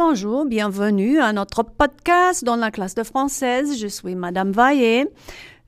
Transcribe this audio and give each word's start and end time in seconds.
Bonjour, 0.00 0.44
bienvenue 0.44 1.20
à 1.20 1.32
notre 1.32 1.62
podcast 1.62 2.44
dans 2.44 2.56
la 2.56 2.70
classe 2.70 2.94
de 2.94 3.02
française. 3.02 3.78
Je 3.78 3.86
suis 3.86 4.14
Madame 4.14 4.52
Vaillé. 4.52 5.08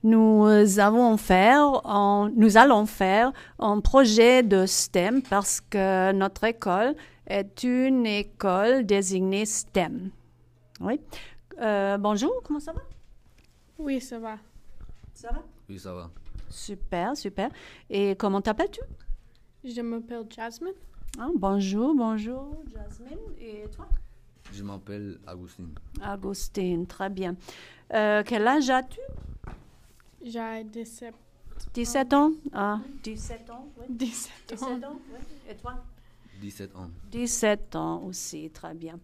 Nous 0.03 0.45
avons 0.77 1.17
faire, 1.17 1.83
un- 1.85 2.31
nous 2.35 2.55
allons 2.55 2.85
faire 2.85 3.33
un 3.57 3.81
projet 3.81 4.43
de 4.43 4.67
STEM 4.67 5.23
parce 5.23 5.61
que 5.61 6.11
notre 6.11 6.43
école 6.43 6.93
est 7.25 7.63
une 7.63 8.05
école 8.05 8.85
désignée 8.85 9.47
STEM. 9.47 10.11
Oui. 10.79 11.01
Euh, 11.59 11.97
bonjour, 11.97 12.31
comment 12.43 12.59
ça 12.59 12.71
va? 12.71 12.81
Oui, 13.79 13.99
ça 13.99 14.19
va. 14.19 14.37
Ça 15.11 15.29
va? 15.31 15.41
Oui, 15.67 15.79
ça 15.79 15.91
va. 15.91 16.11
Super, 16.49 17.17
super. 17.17 17.49
Et 17.89 18.15
comment 18.15 18.41
t'appelles-tu? 18.41 18.81
Je 19.63 19.81
m'appelle 19.81 20.25
Jasmine. 20.29 20.73
Ah, 21.19 21.29
bonjour, 21.35 21.95
bonjour, 21.95 22.63
Jasmine. 22.71 23.17
Et 23.41 23.65
toi? 23.75 23.87
Je 24.53 24.63
m'appelle 24.63 25.19
Agustin. 25.27 25.69
Agustin, 26.01 26.85
très 26.87 27.09
bien. 27.09 27.35
Euh, 27.93 28.23
quel 28.25 28.47
âge 28.47 28.69
as-tu? 28.69 28.99
J'ai 30.21 30.63
17, 30.65 31.13
17 31.73 32.13
ans? 32.13 32.31
Ah, 32.53 32.79
17 33.03 33.49
ans, 33.49 33.67
oui. 33.77 33.85
17 33.89 34.31
17 34.49 34.63
ans. 34.83 34.87
ans, 34.89 34.99
oui. 35.13 35.19
Et 35.49 35.55
toi? 35.55 35.75
17 36.41 36.75
ans. 36.75 36.89
17 37.11 37.75
ans 37.75 38.03
aussi, 38.05 38.49
très 38.49 38.73
bien. 38.73 38.99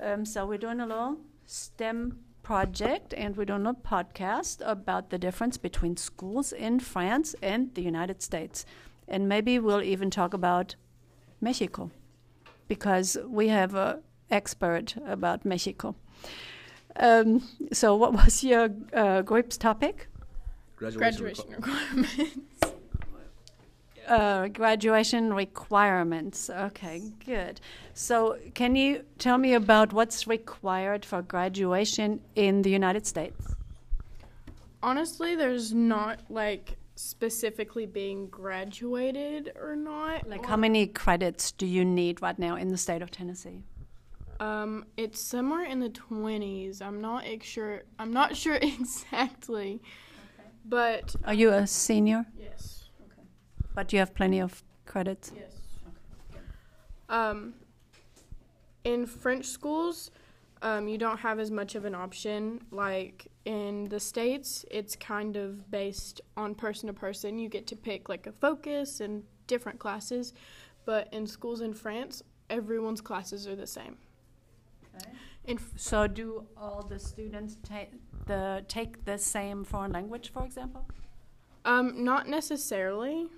Um, 0.00 0.24
so 0.24 0.46
we're 0.46 0.58
doing 0.58 0.80
a 0.80 0.86
little 0.86 1.16
STEM 1.46 2.16
project 2.42 3.12
and 3.16 3.36
we're 3.36 3.44
doing 3.44 3.66
a 3.66 3.74
podcast 3.74 4.62
about 4.64 5.10
the 5.10 5.18
difference 5.18 5.58
between 5.58 5.96
schools 5.96 6.52
in 6.52 6.80
France 6.80 7.34
and 7.42 7.74
the 7.74 7.82
United 7.82 8.22
States. 8.22 8.64
And 9.08 9.28
maybe 9.28 9.58
we'll 9.58 9.82
even 9.82 10.10
talk 10.10 10.32
about 10.34 10.76
Mexico 11.40 11.90
because 12.68 13.18
we 13.28 13.48
have 13.48 13.74
a 13.74 14.00
expert 14.30 14.94
about 15.06 15.44
Mexico. 15.44 15.94
Um, 16.96 17.42
so 17.72 17.94
what 17.96 18.12
was 18.12 18.42
your 18.44 18.70
uh, 18.92 19.22
group's 19.22 19.56
topic? 19.56 20.08
Graduation 20.76 21.50
requirements. 21.50 22.66
Uh, 24.08 24.48
graduation 24.48 25.32
requirements. 25.32 26.50
Okay, 26.50 27.00
good. 27.24 27.60
So, 27.94 28.38
can 28.54 28.74
you 28.74 29.04
tell 29.18 29.38
me 29.38 29.54
about 29.54 29.92
what's 29.92 30.26
required 30.26 31.04
for 31.04 31.22
graduation 31.22 32.20
in 32.34 32.62
the 32.62 32.70
United 32.70 33.06
States? 33.06 33.54
Honestly, 34.82 35.36
there's 35.36 35.72
not 35.72 36.22
like 36.28 36.76
specifically 36.96 37.86
being 37.86 38.26
graduated 38.26 39.52
or 39.54 39.76
not. 39.76 40.28
Like, 40.28 40.44
how 40.44 40.56
many 40.56 40.88
credits 40.88 41.52
do 41.52 41.64
you 41.66 41.84
need 41.84 42.20
right 42.20 42.38
now 42.38 42.56
in 42.56 42.68
the 42.68 42.78
state 42.78 43.02
of 43.02 43.12
Tennessee? 43.12 43.62
Um, 44.40 44.86
it's 44.96 45.20
somewhere 45.20 45.64
in 45.64 45.80
the 45.80 45.90
20s. 45.90 46.80
I'm 46.80 47.00
not 47.00 47.24
ex- 47.26 47.46
sure. 47.46 47.82
I'm 47.98 48.12
not 48.12 48.34
sure 48.36 48.54
exactly. 48.62 49.82
But 50.64 51.14
Are 51.24 51.34
you 51.34 51.50
a 51.50 51.66
senior? 51.66 52.24
yes. 52.38 52.88
Okay. 53.02 53.22
But 53.74 53.92
you 53.92 53.98
have 53.98 54.14
plenty 54.14 54.40
of 54.40 54.62
credits. 54.86 55.30
Yes. 55.36 55.52
Um, 57.08 57.54
in 58.84 59.04
French 59.04 59.46
schools, 59.46 60.10
um, 60.62 60.88
you 60.88 60.96
don't 60.96 61.18
have 61.18 61.38
as 61.38 61.50
much 61.50 61.74
of 61.74 61.84
an 61.84 61.94
option. 61.94 62.60
Like 62.70 63.26
in 63.44 63.88
the 63.88 64.00
States, 64.00 64.64
it's 64.70 64.96
kind 64.96 65.36
of 65.36 65.70
based 65.70 66.20
on 66.36 66.54
person 66.54 66.86
to 66.86 66.92
person. 66.94 67.38
You 67.38 67.48
get 67.48 67.66
to 67.68 67.76
pick 67.76 68.08
like 68.08 68.26
a 68.26 68.32
focus 68.32 69.00
and 69.00 69.22
different 69.46 69.78
classes. 69.78 70.32
But 70.86 71.12
in 71.12 71.26
schools 71.26 71.60
in 71.60 71.74
France, 71.74 72.22
everyone's 72.48 73.00
classes 73.02 73.46
are 73.46 73.56
the 73.56 73.66
same. 73.66 73.98
In 75.44 75.56
f- 75.58 75.72
So, 75.76 76.06
do 76.06 76.46
all 76.56 76.82
the 76.82 76.98
students 76.98 77.56
take 77.62 77.90
the 78.26 78.64
take 78.68 79.04
the 79.04 79.18
same 79.18 79.64
foreign 79.64 79.92
language, 79.92 80.30
for 80.32 80.44
example? 80.44 80.86
um, 81.64 82.04
not 82.04 82.26
necessarily, 82.28 83.28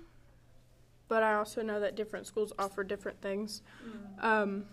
but 1.07 1.23
I 1.23 1.33
also 1.35 1.61
know 1.61 1.79
that 1.79 1.95
different 1.95 2.25
schools 2.27 2.53
offer 2.57 2.83
different 2.83 3.21
things. 3.21 3.61
Um, 4.19 4.65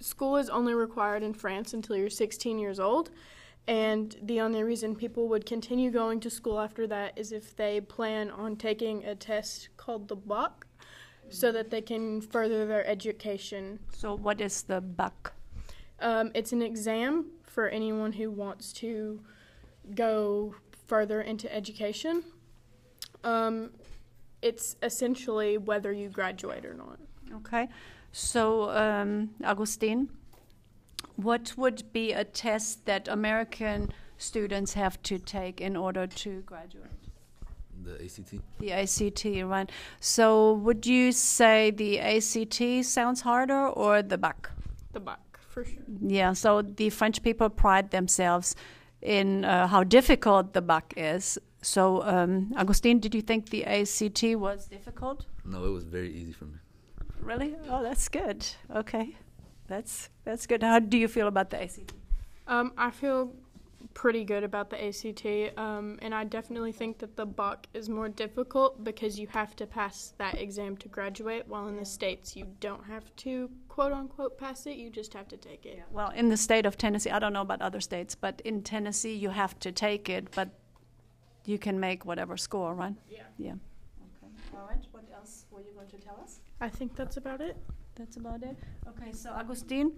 school 0.00 0.36
is 0.36 0.48
only 0.48 0.74
required 0.74 1.22
in 1.22 1.34
France 1.34 1.74
until 1.74 1.96
you're 1.96 2.10
16 2.10 2.58
years 2.58 2.78
old, 2.78 3.10
and 3.66 4.16
the 4.22 4.40
only 4.40 4.62
reason 4.62 4.94
people 4.94 5.28
would 5.28 5.44
continue 5.46 5.90
going 5.90 6.20
to 6.20 6.30
school 6.30 6.60
after 6.60 6.86
that 6.86 7.18
is 7.18 7.32
if 7.32 7.54
they 7.56 7.80
plan 7.80 8.30
on 8.30 8.56
taking 8.56 9.04
a 9.04 9.14
test 9.14 9.68
called 9.76 10.08
the 10.08 10.16
BAC, 10.16 10.66
so 11.28 11.52
that 11.52 11.70
they 11.70 11.80
can 11.82 12.20
further 12.20 12.66
their 12.66 12.86
education. 12.86 13.78
So, 13.92 14.16
what 14.16 14.40
is 14.40 14.62
the 14.62 14.80
BAC? 14.80 15.32
Um, 16.00 16.30
it's 16.34 16.52
an 16.52 16.62
exam 16.62 17.26
for 17.46 17.68
anyone 17.68 18.12
who 18.12 18.30
wants 18.30 18.72
to 18.74 19.20
go 19.94 20.54
further 20.86 21.20
into 21.20 21.52
education. 21.54 22.22
Um, 23.24 23.70
it's 24.42 24.76
essentially 24.82 25.58
whether 25.58 25.92
you 25.92 26.08
graduate 26.08 26.64
or 26.64 26.74
not. 26.74 26.98
Okay. 27.36 27.68
So, 28.12 28.70
um, 28.70 29.30
Augustine, 29.44 30.08
what 31.16 31.54
would 31.56 31.92
be 31.92 32.12
a 32.12 32.24
test 32.24 32.86
that 32.86 33.06
American 33.08 33.92
students 34.18 34.74
have 34.74 35.00
to 35.02 35.18
take 35.18 35.60
in 35.60 35.76
order 35.76 36.06
to 36.06 36.40
graduate? 36.42 36.90
The 37.82 38.04
ACT. 38.04 38.34
The 38.58 38.72
ACT, 38.72 39.24
right? 39.48 39.70
So, 40.00 40.54
would 40.54 40.86
you 40.86 41.12
say 41.12 41.70
the 41.70 42.00
ACT 42.00 42.84
sounds 42.84 43.20
harder 43.20 43.68
or 43.68 44.02
the 44.02 44.18
BAC? 44.18 44.50
The 44.92 45.00
BAC, 45.00 45.29
for 45.50 45.64
sure. 45.64 45.82
Yeah, 46.00 46.32
so 46.32 46.62
the 46.62 46.90
French 46.90 47.22
people 47.22 47.50
pride 47.50 47.90
themselves 47.90 48.54
in 49.02 49.44
uh, 49.44 49.66
how 49.66 49.84
difficult 49.84 50.52
the 50.52 50.62
BAC 50.62 50.94
is. 50.96 51.38
So, 51.62 52.02
um, 52.04 52.52
Augustine, 52.56 53.00
did 53.00 53.14
you 53.14 53.20
think 53.20 53.50
the 53.50 53.64
ACT 53.66 54.22
was 54.36 54.66
difficult? 54.66 55.26
No, 55.44 55.64
it 55.64 55.70
was 55.70 55.84
very 55.84 56.10
easy 56.10 56.32
for 56.32 56.46
me. 56.46 56.54
Really? 57.20 57.54
Oh, 57.68 57.82
that's 57.82 58.08
good. 58.08 58.46
Okay, 58.74 59.16
that's 59.66 60.08
that's 60.24 60.46
good. 60.46 60.62
How 60.62 60.78
do 60.78 60.96
you 60.96 61.08
feel 61.08 61.28
about 61.28 61.50
the 61.50 61.62
ACT? 61.62 61.92
Um, 62.46 62.72
I 62.78 62.90
feel 62.90 63.32
pretty 63.94 64.24
good 64.24 64.44
about 64.44 64.70
the 64.70 64.82
ACT, 64.82 65.58
um, 65.58 65.98
and 66.02 66.14
I 66.14 66.24
definitely 66.24 66.72
think 66.72 66.98
that 66.98 67.16
the 67.16 67.26
BAC 67.26 67.66
is 67.74 67.88
more 67.88 68.08
difficult 68.08 68.82
because 68.84 69.18
you 69.18 69.26
have 69.28 69.56
to 69.56 69.66
pass 69.66 70.14
that 70.18 70.40
exam 70.40 70.76
to 70.78 70.88
graduate, 70.88 71.46
while 71.48 71.68
in 71.68 71.76
the 71.76 71.84
States 71.84 72.36
you 72.36 72.46
don't 72.60 72.84
have 72.84 73.14
to 73.16 73.50
quote 73.68 73.92
unquote 73.92 74.38
pass 74.38 74.66
it, 74.66 74.76
you 74.76 74.90
just 74.90 75.14
have 75.14 75.28
to 75.28 75.36
take 75.36 75.66
it. 75.66 75.82
Well, 75.90 76.10
in 76.10 76.28
the 76.28 76.36
state 76.36 76.66
of 76.66 76.76
Tennessee, 76.76 77.10
I 77.10 77.18
don't 77.18 77.32
know 77.32 77.42
about 77.42 77.62
other 77.62 77.80
states, 77.80 78.14
but 78.14 78.40
in 78.44 78.62
Tennessee 78.62 79.14
you 79.14 79.30
have 79.30 79.58
to 79.60 79.72
take 79.72 80.08
it, 80.08 80.30
but 80.32 80.50
you 81.44 81.58
can 81.58 81.80
make 81.80 82.04
whatever 82.04 82.36
score, 82.36 82.74
right? 82.74 82.94
Yeah. 83.08 83.22
Yeah. 83.38 83.52
Okay. 83.52 84.32
All 84.54 84.66
right. 84.68 84.84
What 84.92 85.04
else 85.14 85.46
were 85.50 85.60
you 85.60 85.72
going 85.74 85.88
to 85.88 85.98
tell 85.98 86.18
us? 86.22 86.40
I 86.60 86.68
think 86.68 86.94
that's 86.94 87.16
about 87.16 87.40
it. 87.40 87.56
That's 88.00 88.16
about 88.16 88.42
it. 88.42 88.56
Okay, 88.88 89.12
so 89.12 89.30
Agustin, 89.30 89.92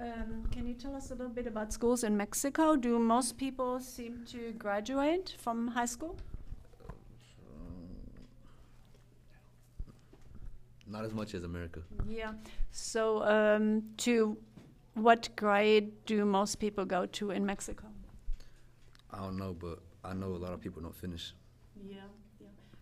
um, 0.00 0.44
can 0.50 0.66
you 0.66 0.74
tell 0.74 0.96
us 0.96 1.12
a 1.12 1.14
little 1.14 1.32
bit 1.32 1.46
about 1.46 1.72
schools 1.72 2.02
in 2.02 2.16
Mexico? 2.16 2.74
Do 2.74 2.98
most 2.98 3.36
people 3.36 3.78
seem 3.78 4.24
to 4.32 4.50
graduate 4.58 5.36
from 5.38 5.68
high 5.68 5.84
school? 5.86 6.16
Not 10.84 11.04
as 11.04 11.14
much 11.14 11.34
as 11.34 11.44
America. 11.44 11.80
Yeah. 12.08 12.32
So, 12.72 13.22
um, 13.22 13.84
to 13.98 14.36
what 14.94 15.28
grade 15.36 15.92
do 16.06 16.24
most 16.24 16.58
people 16.58 16.84
go 16.84 17.06
to 17.06 17.30
in 17.30 17.46
Mexico? 17.46 17.84
I 19.12 19.18
don't 19.18 19.36
know, 19.36 19.54
but 19.54 19.78
I 20.02 20.12
know 20.12 20.34
a 20.34 20.42
lot 20.44 20.52
of 20.52 20.60
people 20.60 20.82
don't 20.82 20.96
finish. 20.96 21.34
Yeah, 21.76 21.98
yeah. 22.37 22.37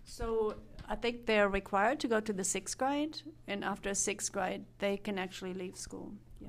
So 0.06 0.54
I 0.88 0.94
think 0.94 1.26
they're 1.26 1.48
required 1.48 1.98
to 2.00 2.08
go 2.08 2.20
to 2.20 2.32
the 2.32 2.44
sixth 2.44 2.78
grade, 2.78 3.20
and 3.48 3.64
after 3.64 3.92
sixth 3.92 4.32
grade, 4.32 4.64
they 4.78 4.96
can 4.96 5.18
actually 5.18 5.52
leave 5.52 5.76
school. 5.76 6.12
Yeah. 6.40 6.48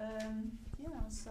Um, 0.00 0.52
yeah. 0.82 0.88
So 1.08 1.30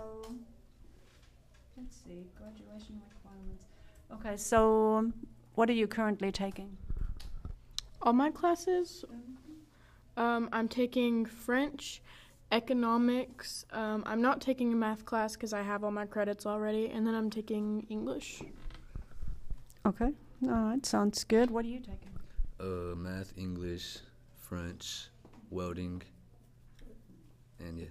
let's 1.76 1.98
see, 1.98 2.24
graduation 2.38 3.02
requirements. 3.10 3.66
Okay. 4.14 4.38
So 4.38 5.12
what 5.56 5.70
are 5.70 5.74
you 5.74 5.88
currently 5.88 6.32
taking? 6.32 6.78
All 8.04 8.14
my 8.14 8.30
classes, 8.30 9.04
um, 10.16 10.50
I'm 10.54 10.68
taking 10.68 11.26
French, 11.26 12.02
economics. 12.52 13.66
Um, 13.74 14.04
I'm 14.06 14.22
not 14.22 14.40
taking 14.40 14.72
a 14.72 14.76
math 14.76 15.04
class 15.04 15.34
because 15.34 15.52
I 15.52 15.64
have 15.64 15.84
all 15.84 15.92
my 15.92 16.06
credits 16.06 16.46
already, 16.46 16.90
and 16.90 17.08
then 17.08 17.16
I'm 17.16 17.32
taking 17.32 17.88
English. 17.90 18.44
Okay. 19.84 20.12
All 20.44 20.50
right. 20.50 20.86
Sounds 20.86 21.24
good. 21.24 21.50
What 21.52 21.66
are 21.66 21.70
you 21.70 21.80
taking? 21.80 22.12
Uh, 22.60 22.96
math, 22.96 23.34
English, 23.38 23.98
French, 24.36 25.10
welding, 25.50 26.02
and 27.60 27.80
yeah. 27.80 27.86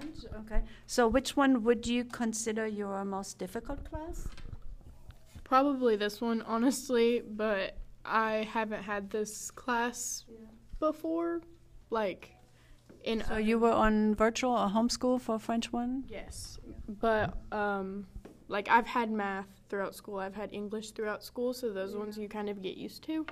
Good. 0.00 0.30
Okay. 0.40 0.62
So 0.86 1.08
which 1.08 1.36
one 1.36 1.62
would 1.64 1.86
you 1.86 2.04
consider 2.04 2.66
your 2.66 3.04
most 3.04 3.38
difficult 3.38 3.88
class? 3.88 4.28
Probably 5.44 5.96
this 5.96 6.20
one, 6.20 6.42
honestly, 6.42 7.22
but 7.26 7.76
I 8.04 8.46
haven't 8.52 8.82
had 8.82 9.10
this 9.10 9.50
class 9.50 10.24
before. 10.80 11.40
Like, 11.90 12.32
In 13.04 13.20
So 13.20 13.32
other- 13.34 13.40
you 13.40 13.58
were 13.58 13.72
on 13.72 14.14
virtual 14.16 14.50
or 14.52 14.68
homeschool 14.68 15.20
for 15.20 15.38
French 15.38 15.72
one? 15.72 16.04
Yes, 16.08 16.58
but 16.88 17.34
um, 17.52 18.06
like 18.48 18.68
I've 18.68 18.86
had 18.88 19.10
math 19.10 19.55
throughout 19.68 19.94
school. 19.94 20.18
I've 20.18 20.34
had 20.34 20.52
English 20.52 20.92
throughout 20.92 21.22
school, 21.22 21.52
so 21.52 21.72
those 21.72 21.94
ones 21.94 22.18
you 22.18 22.28
kind 22.28 22.48
of 22.48 22.62
get 22.62 22.76
used 22.76 23.02
to. 23.04 23.26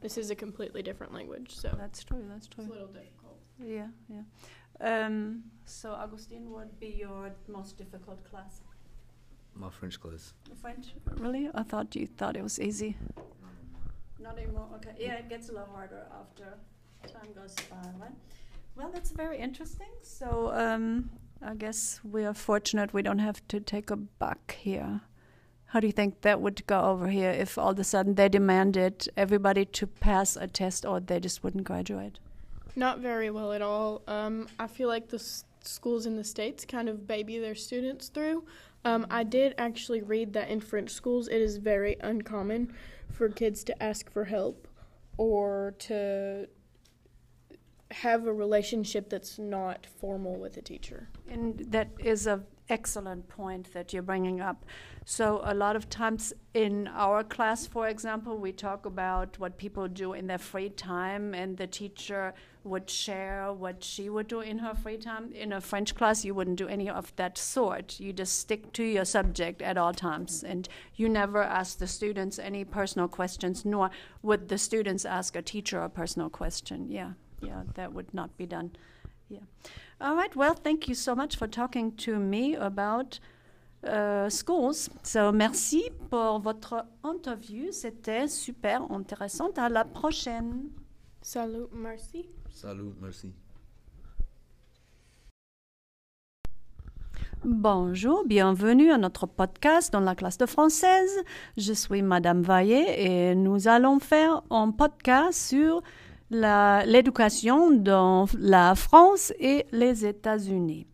This 0.00 0.18
is 0.18 0.30
a 0.30 0.34
completely 0.34 0.82
different 0.82 1.12
language, 1.12 1.54
so 1.56 1.74
That's 1.78 2.04
true. 2.04 2.24
That's 2.28 2.46
it's 2.46 2.54
true. 2.54 2.64
a 2.64 2.72
little 2.72 2.88
difficult. 2.88 3.38
Yeah, 3.64 3.88
yeah. 4.08 4.22
Um, 4.80 5.42
so, 5.64 5.90
Augustine, 5.92 6.50
what 6.50 6.66
would 6.66 6.80
be 6.80 6.94
your 7.00 7.32
most 7.48 7.76
difficult 7.76 8.22
class? 8.30 8.60
My 9.54 9.70
French 9.70 10.00
class. 10.00 10.34
French? 10.60 10.94
Really? 11.16 11.50
I 11.52 11.64
thought 11.64 11.96
you 11.96 12.06
thought 12.06 12.36
it 12.36 12.42
was 12.42 12.60
easy. 12.60 12.96
Not 14.20 14.38
anymore. 14.38 14.68
Okay. 14.76 14.94
Yeah, 14.98 15.14
it 15.14 15.28
gets 15.28 15.48
a 15.48 15.52
lot 15.52 15.68
harder 15.74 16.06
after 16.20 16.54
time 17.08 17.32
goes 17.34 17.54
by, 17.70 17.76
right? 17.98 18.12
Well, 18.76 18.90
that's 18.92 19.10
very 19.10 19.38
interesting. 19.38 19.88
So, 20.02 20.52
um, 20.54 21.10
I 21.42 21.54
guess 21.54 22.00
we 22.04 22.24
are 22.24 22.34
fortunate 22.34 22.92
we 22.92 23.02
don't 23.02 23.18
have 23.18 23.46
to 23.48 23.60
take 23.60 23.90
a 23.90 23.96
BAC 23.96 24.52
here. 24.52 25.00
How 25.68 25.80
do 25.80 25.86
you 25.86 25.92
think 25.92 26.22
that 26.22 26.40
would 26.40 26.66
go 26.66 26.80
over 26.80 27.08
here 27.08 27.30
if 27.30 27.58
all 27.58 27.70
of 27.70 27.78
a 27.78 27.84
sudden 27.84 28.14
they 28.14 28.28
demanded 28.30 29.06
everybody 29.18 29.66
to 29.66 29.86
pass 29.86 30.34
a 30.34 30.46
test 30.46 30.86
or 30.86 30.98
they 30.98 31.20
just 31.20 31.44
wouldn't 31.44 31.64
graduate? 31.64 32.18
Not 32.74 33.00
very 33.00 33.30
well 33.30 33.52
at 33.52 33.60
all. 33.60 34.02
Um, 34.08 34.48
I 34.58 34.66
feel 34.66 34.88
like 34.88 35.08
the 35.08 35.16
s- 35.16 35.44
schools 35.62 36.06
in 36.06 36.16
the 36.16 36.24
states 36.24 36.64
kind 36.64 36.88
of 36.88 37.06
baby 37.06 37.38
their 37.38 37.54
students 37.54 38.08
through. 38.08 38.44
Um, 38.86 39.06
I 39.10 39.24
did 39.24 39.54
actually 39.58 40.00
read 40.00 40.32
that 40.32 40.48
in 40.48 40.60
French 40.60 40.90
schools 40.90 41.28
it 41.28 41.40
is 41.42 41.58
very 41.58 41.96
uncommon 42.00 42.72
for 43.12 43.28
kids 43.28 43.62
to 43.64 43.82
ask 43.82 44.10
for 44.10 44.24
help 44.24 44.68
or 45.18 45.74
to 45.80 46.48
have 47.90 48.26
a 48.26 48.32
relationship 48.32 49.10
that's 49.10 49.38
not 49.38 49.86
formal 50.00 50.36
with 50.36 50.56
a 50.56 50.62
teacher. 50.62 51.08
And 51.28 51.58
that 51.70 51.88
is 51.98 52.26
an 52.26 52.44
excellent 52.68 53.28
point 53.28 53.72
that 53.72 53.92
you're 53.92 54.02
bringing 54.02 54.40
up. 54.40 54.64
So, 55.04 55.40
a 55.42 55.54
lot 55.54 55.74
of 55.74 55.88
times 55.88 56.34
in 56.52 56.86
our 56.88 57.24
class, 57.24 57.66
for 57.66 57.88
example, 57.88 58.36
we 58.36 58.52
talk 58.52 58.84
about 58.84 59.38
what 59.38 59.56
people 59.56 59.88
do 59.88 60.12
in 60.12 60.26
their 60.26 60.38
free 60.38 60.68
time, 60.68 61.34
and 61.34 61.56
the 61.56 61.66
teacher 61.66 62.34
would 62.64 62.90
share 62.90 63.52
what 63.52 63.82
she 63.82 64.10
would 64.10 64.28
do 64.28 64.40
in 64.40 64.58
her 64.58 64.74
free 64.74 64.98
time. 64.98 65.32
In 65.32 65.52
a 65.52 65.60
French 65.60 65.94
class, 65.94 66.24
you 66.24 66.34
wouldn't 66.34 66.58
do 66.58 66.68
any 66.68 66.90
of 66.90 67.14
that 67.16 67.38
sort. 67.38 67.98
You 67.98 68.12
just 68.12 68.38
stick 68.38 68.72
to 68.74 68.84
your 68.84 69.06
subject 69.06 69.62
at 69.62 69.78
all 69.78 69.94
times, 69.94 70.44
and 70.44 70.68
you 70.94 71.08
never 71.08 71.42
ask 71.42 71.78
the 71.78 71.86
students 71.86 72.38
any 72.38 72.64
personal 72.64 73.08
questions, 73.08 73.64
nor 73.64 73.90
would 74.22 74.48
the 74.48 74.58
students 74.58 75.06
ask 75.06 75.34
a 75.34 75.42
teacher 75.42 75.80
a 75.80 75.88
personal 75.88 76.28
question. 76.28 76.90
Yeah, 76.90 77.12
yeah, 77.40 77.62
that 77.74 77.94
would 77.94 78.12
not 78.12 78.36
be 78.36 78.44
done. 78.44 78.72
Yeah. 79.30 79.40
All 80.00 80.14
right. 80.14 80.34
Well, 80.36 80.54
thank 80.54 80.86
you 80.88 80.94
so 80.94 81.14
much 81.14 81.36
for 81.36 81.48
talking 81.48 81.92
to 81.96 82.18
me 82.18 82.54
about 82.54 83.18
uh, 83.82 84.28
schools. 84.28 84.88
So, 85.02 85.32
merci 85.32 85.90
pour 86.08 86.38
votre 86.38 86.86
interview. 87.02 87.72
C'était 87.72 88.28
super 88.28 88.82
intéressant. 88.92 89.58
À 89.58 89.68
la 89.68 89.84
prochaine. 89.84 90.70
Salut, 91.20 91.66
merci. 91.72 92.28
Salut, 92.48 92.92
merci. 93.00 93.32
Bonjour, 97.44 98.24
bienvenue 98.24 98.90
à 98.90 98.98
notre 98.98 99.26
podcast 99.26 99.92
dans 99.92 100.00
la 100.00 100.16
classe 100.16 100.38
de 100.38 100.46
française. 100.46 101.10
Je 101.56 101.72
suis 101.72 102.02
Madame 102.02 102.42
Vaillet 102.42 103.04
et 103.04 103.34
nous 103.36 103.68
allons 103.68 104.00
faire 104.00 104.42
un 104.50 104.72
podcast 104.72 105.48
sur 105.48 105.82
l'éducation 106.30 107.70
dans 107.70 108.26
la 108.38 108.74
France 108.74 109.32
et 109.38 109.66
les 109.72 110.04
États-Unis. 110.04 110.86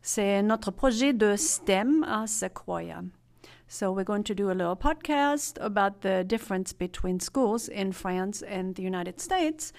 C'est 0.00 0.42
notre 0.42 0.70
projet 0.72 1.12
de 1.12 1.36
STEM 1.36 2.04
à 2.04 2.26
Sequoia. 2.26 3.02
So 3.68 3.90
we're 3.90 4.04
going 4.04 4.24
to 4.24 4.34
do 4.34 4.50
a 4.50 4.54
little 4.54 4.76
podcast 4.76 5.56
about 5.60 6.02
the 6.02 6.24
difference 6.24 6.74
between 6.74 7.20
schools 7.20 7.68
in 7.68 7.92
France 7.92 8.42
and 8.42 8.74
the 8.74 8.82
United 8.82 9.18
States. 9.20 9.72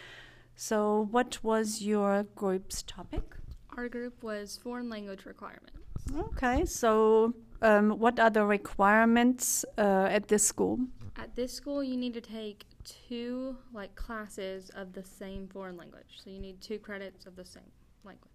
So 0.56 1.08
what 1.12 1.44
was 1.44 1.82
your 1.82 2.24
group's 2.36 2.82
topic? 2.84 3.36
Our 3.78 3.90
group 3.90 4.24
was 4.24 4.58
foreign 4.58 4.90
language 4.90 5.26
requirements. 5.26 5.78
Okay, 6.18 6.66
so 6.66 7.34
um, 7.62 7.92
what 8.00 8.20
are 8.20 8.30
the 8.30 8.46
requirements 8.46 9.64
uh, 9.78 10.08
at 10.10 10.28
this 10.28 10.44
school? 10.44 10.80
At 11.18 11.36
this 11.36 11.54
school, 11.54 11.84
you 11.84 11.98
need 11.98 12.14
to 12.14 12.22
take 12.22 12.66
two 12.84 13.58
like 13.74 13.96
classes 13.96 14.70
of 14.76 14.94
the 14.94 15.04
same 15.04 15.48
foreign 15.48 15.78
language. 15.78 16.22
So 16.24 16.30
you 16.30 16.40
need 16.40 16.62
two 16.62 16.80
credits 16.80 17.26
of 17.26 17.36
the 17.36 17.46
same 17.46 17.72
language. 18.04 18.30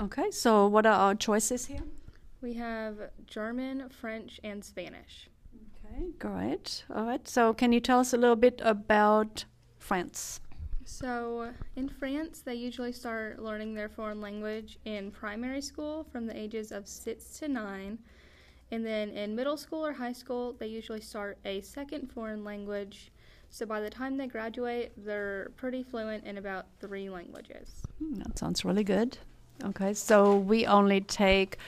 Okay, 0.00 0.30
so 0.30 0.66
what 0.66 0.86
are 0.86 0.92
our 0.92 1.14
choices 1.14 1.66
here? 1.66 1.82
We 2.40 2.54
have 2.54 2.96
German, 3.26 3.88
French, 3.88 4.40
and 4.42 4.64
Spanish. 4.64 5.28
Okay, 5.86 6.06
great. 6.18 6.84
All 6.94 7.04
right, 7.04 7.26
so 7.28 7.54
can 7.54 7.72
you 7.72 7.80
tell 7.80 8.00
us 8.00 8.12
a 8.12 8.16
little 8.16 8.36
bit 8.36 8.60
about 8.64 9.44
France? 9.78 10.40
So 10.84 11.50
in 11.76 11.88
France, 11.88 12.42
they 12.42 12.54
usually 12.54 12.92
start 12.92 13.38
learning 13.38 13.74
their 13.74 13.88
foreign 13.88 14.20
language 14.20 14.78
in 14.84 15.10
primary 15.10 15.62
school 15.62 16.04
from 16.12 16.26
the 16.26 16.36
ages 16.38 16.72
of 16.72 16.86
six 16.86 17.38
to 17.38 17.48
nine. 17.48 17.98
And 18.70 18.84
then 18.84 19.10
in 19.10 19.34
middle 19.34 19.56
school 19.56 19.86
or 19.86 19.92
high 19.92 20.12
school, 20.12 20.54
they 20.58 20.66
usually 20.66 21.00
start 21.00 21.38
a 21.44 21.60
second 21.60 22.10
foreign 22.12 22.44
language. 22.44 23.12
So 23.54 23.64
by 23.64 23.80
the 23.80 23.88
time 23.88 24.16
they 24.16 24.26
graduate, 24.26 24.90
they're 24.96 25.52
pretty 25.56 25.84
fluent 25.84 26.24
in 26.24 26.38
about 26.38 26.66
three 26.80 27.08
languages. 27.08 27.82
Hmm, 28.00 28.14
that 28.14 28.36
sounds 28.36 28.64
really 28.64 28.82
good. 28.82 29.16
Okay, 29.64 29.94
so 29.94 30.36
we 30.36 30.66
only 30.66 31.00
take 31.00 31.58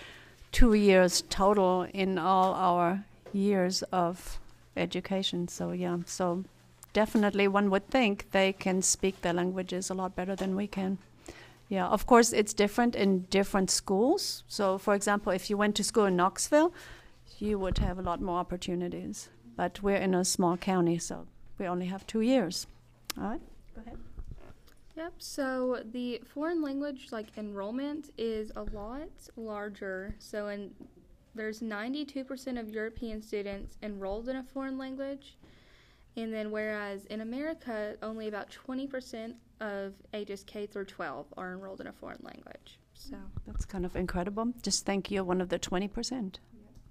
two 0.51 0.75
years 0.75 1.23
total 1.31 1.87
in 1.95 2.19
all 2.19 2.55
our 2.55 3.05
years 3.33 3.85
of 3.93 4.41
education. 4.77 5.47
So, 5.47 5.71
yeah, 5.71 5.99
so 6.07 6.43
definitely 6.93 7.47
one 7.47 7.71
would 7.71 7.89
think 7.89 8.33
they 8.33 8.53
can 8.53 8.83
speak 8.83 9.23
their 9.23 9.35
languages 9.35 9.89
a 9.89 9.95
lot 9.95 10.17
better 10.17 10.35
than 10.35 10.57
we 10.57 10.67
can. 10.67 10.99
Yeah, 11.69 11.87
of 11.87 12.05
course, 12.05 12.33
it's 12.33 12.53
different 12.53 12.97
in 12.97 13.27
different 13.31 13.71
schools. 13.71 14.43
So, 14.49 14.77
for 14.77 14.97
example, 14.97 15.31
if 15.31 15.49
you 15.49 15.57
went 15.57 15.77
to 15.77 15.85
school 15.85 16.07
in 16.07 16.17
Knoxville, 16.17 16.75
you 17.39 17.61
would 17.61 17.79
have 17.79 17.97
a 17.97 18.03
lot 18.03 18.21
more 18.21 18.41
opportunities. 18.41 19.29
But 19.55 19.85
we're 19.85 19.95
in 19.95 20.15
a 20.15 20.25
small 20.25 20.57
county, 20.57 20.99
so 20.99 21.29
we 21.59 21.67
only 21.67 21.87
have 21.87 22.07
two 22.07 22.21
years. 22.21 22.67
All 23.19 23.29
right, 23.29 23.41
go 23.75 23.83
ahead. 23.83 23.99
Yep. 24.97 25.13
So 25.19 25.83
the 25.93 26.23
foreign 26.33 26.63
language 26.63 27.09
like 27.13 27.27
enrollment 27.37 28.11
is 28.17 28.51
a 28.57 28.63
lot 28.63 29.09
larger. 29.37 30.15
So 30.19 30.49
in 30.49 30.71
there's 31.35 31.61
92% 31.61 32.59
of 32.59 32.71
European 32.71 33.21
students 33.21 33.77
enrolled 33.83 34.31
in 34.31 34.37
a 34.37 34.43
foreign 34.43 34.79
language, 34.79 35.37
and 36.17 36.33
then 36.33 36.51
whereas 36.51 37.05
in 37.07 37.21
America 37.21 37.97
only 38.03 38.29
about 38.29 38.51
20% 38.51 39.35
of 39.61 39.93
ages 40.15 40.45
K 40.45 40.67
through 40.67 40.87
12 40.87 41.27
are 41.37 41.53
enrolled 41.53 41.83
in 41.83 41.89
a 41.89 41.93
foreign 41.93 42.21
language. 42.23 42.79
So 42.97 43.17
mm. 43.17 43.21
That's 43.47 43.65
kind 43.65 43.85
of 43.85 43.95
incredible. 43.97 44.53
Just 44.63 44.87
think 44.87 45.11
you're 45.11 45.25
one 45.25 45.41
of 45.41 45.49
the 45.49 45.59
twenty 45.59 45.89
percent. 45.89 46.41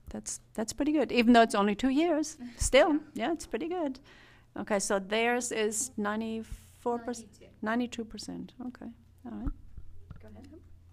That's 0.10 0.39
that's 0.53 0.74
pretty 0.74 0.91
good. 0.91 1.12
Even 1.12 1.34
though 1.34 1.41
it's 1.41 1.55
only 1.55 1.75
two 1.75 1.89
years, 1.89 2.38
still, 2.57 3.00
yeah, 3.13 3.31
it's 3.31 3.48
pretty 3.48 3.67
good. 3.67 4.00
Okay, 4.57 4.79
so 4.79 5.00
theirs 5.00 5.51
is 5.51 5.91
ninety 5.97 6.43
four 6.79 7.00
percent, 7.00 7.29
ninety 7.62 7.88
two 7.88 8.05
percent. 8.05 8.53
Okay, 8.67 8.88
all 9.25 9.31
right. 9.31 9.50
Go 10.21 10.29
ahead. 10.29 10.47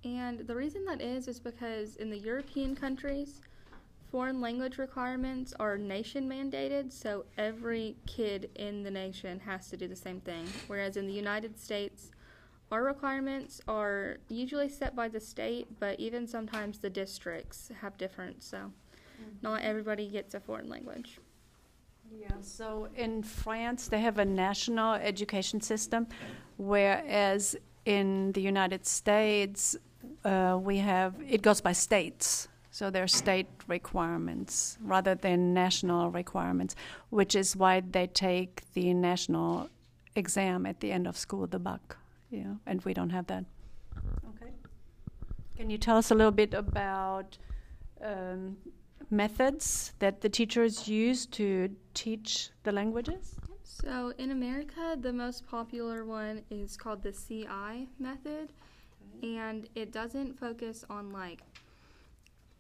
And 0.04 0.46
the 0.46 0.54
reason 0.54 0.84
that 0.86 1.00
is 1.00 1.28
is 1.28 1.38
because 1.38 1.96
in 1.96 2.10
the 2.10 2.18
European 2.18 2.74
countries, 2.74 3.40
foreign 4.10 4.40
language 4.40 4.78
requirements 4.78 5.54
are 5.60 5.78
nation 5.78 6.28
mandated, 6.28 6.92
so 6.92 7.24
every 7.38 7.96
kid 8.06 8.50
in 8.56 8.82
the 8.82 8.90
nation 8.90 9.38
has 9.40 9.68
to 9.68 9.76
do 9.76 9.86
the 9.86 9.96
same 9.96 10.20
thing. 10.20 10.44
Whereas 10.66 10.96
in 10.96 11.06
the 11.06 11.12
United 11.12 11.58
States, 11.58 12.10
our 12.72 12.82
requirements 12.82 13.60
are 13.68 14.18
usually 14.28 14.68
set 14.68 14.96
by 14.96 15.08
the 15.08 15.20
state, 15.20 15.68
but 15.78 16.00
even 16.00 16.26
sometimes 16.26 16.78
the 16.78 16.90
districts 16.90 17.70
have 17.80 17.96
different, 17.96 18.42
so 18.42 18.56
mm. 18.58 19.42
not 19.42 19.62
everybody 19.62 20.08
gets 20.08 20.34
a 20.34 20.40
foreign 20.40 20.68
language. 20.68 21.18
Yeah. 22.20 22.28
So 22.40 22.88
in 22.96 23.22
France, 23.22 23.88
they 23.88 24.00
have 24.00 24.18
a 24.18 24.24
national 24.24 24.94
education 24.94 25.60
system, 25.60 26.06
whereas 26.56 27.56
in 27.84 28.32
the 28.32 28.40
United 28.40 28.86
States, 28.86 29.76
uh, 30.24 30.58
we 30.60 30.78
have 30.78 31.14
it 31.28 31.42
goes 31.42 31.60
by 31.60 31.72
states. 31.72 32.48
So 32.70 32.90
there 32.90 33.02
are 33.02 33.08
state 33.08 33.48
requirements 33.68 34.78
rather 34.80 35.14
than 35.14 35.52
national 35.52 36.10
requirements, 36.10 36.74
which 37.10 37.34
is 37.34 37.54
why 37.54 37.80
they 37.80 38.06
take 38.06 38.62
the 38.72 38.94
national 38.94 39.68
exam 40.16 40.64
at 40.64 40.80
the 40.80 40.90
end 40.90 41.06
of 41.06 41.16
school, 41.16 41.46
the 41.46 41.58
BAC. 41.58 41.96
Yeah, 42.30 42.54
and 42.66 42.82
we 42.84 42.94
don't 42.94 43.10
have 43.10 43.26
that. 43.26 43.44
Okay. 44.30 44.52
Can 45.54 45.68
you 45.68 45.76
tell 45.76 45.98
us 45.98 46.10
a 46.10 46.14
little 46.14 46.32
bit 46.32 46.54
about 46.54 47.36
um, 48.02 48.56
methods 49.12 49.92
that 49.98 50.20
the 50.22 50.28
teachers 50.28 50.88
use 50.88 51.26
to 51.26 51.70
teach 51.94 52.50
the 52.64 52.72
languages? 52.72 53.36
So 53.62 54.12
in 54.18 54.30
America, 54.30 54.96
the 55.00 55.12
most 55.12 55.46
popular 55.46 56.04
one 56.04 56.42
is 56.50 56.76
called 56.76 57.02
the 57.02 57.12
CI 57.12 57.88
method, 57.98 58.52
and 59.22 59.68
it 59.74 59.92
doesn't 59.92 60.38
focus 60.38 60.84
on 60.88 61.12
like 61.12 61.40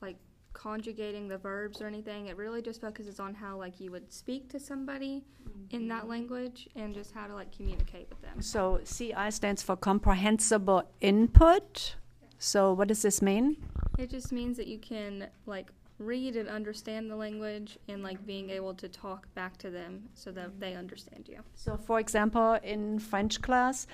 like 0.00 0.16
conjugating 0.52 1.28
the 1.28 1.38
verbs 1.38 1.80
or 1.80 1.86
anything. 1.86 2.26
It 2.26 2.36
really 2.36 2.62
just 2.62 2.80
focuses 2.80 3.20
on 3.20 3.34
how 3.34 3.56
like 3.56 3.80
you 3.80 3.90
would 3.90 4.12
speak 4.12 4.48
to 4.50 4.60
somebody 4.60 5.24
in 5.70 5.88
that 5.88 6.02
mm-hmm. 6.02 6.10
language 6.10 6.68
and 6.76 6.94
just 6.94 7.12
how 7.12 7.26
to 7.26 7.34
like 7.34 7.54
communicate 7.56 8.08
with 8.08 8.20
them. 8.22 8.40
So 8.40 8.80
CI 8.84 9.30
stands 9.30 9.62
for 9.62 9.76
comprehensible 9.76 10.84
input. 11.00 11.96
So 12.38 12.72
what 12.72 12.88
does 12.88 13.02
this 13.02 13.22
mean? 13.22 13.56
It 13.98 14.10
just 14.10 14.32
means 14.32 14.56
that 14.56 14.66
you 14.66 14.78
can 14.78 15.28
like 15.46 15.70
read 15.98 16.36
and 16.36 16.48
understand 16.48 17.10
the 17.10 17.16
language 17.16 17.78
and 17.88 18.02
like 18.02 18.24
being 18.26 18.50
able 18.50 18.74
to 18.74 18.88
talk 18.88 19.32
back 19.34 19.56
to 19.58 19.70
them 19.70 20.08
so 20.14 20.32
that 20.32 20.58
they 20.58 20.74
understand 20.74 21.28
you. 21.28 21.38
So, 21.54 21.76
for 21.76 22.00
example, 22.00 22.58
in 22.62 22.98
French 22.98 23.40
class, 23.40 23.86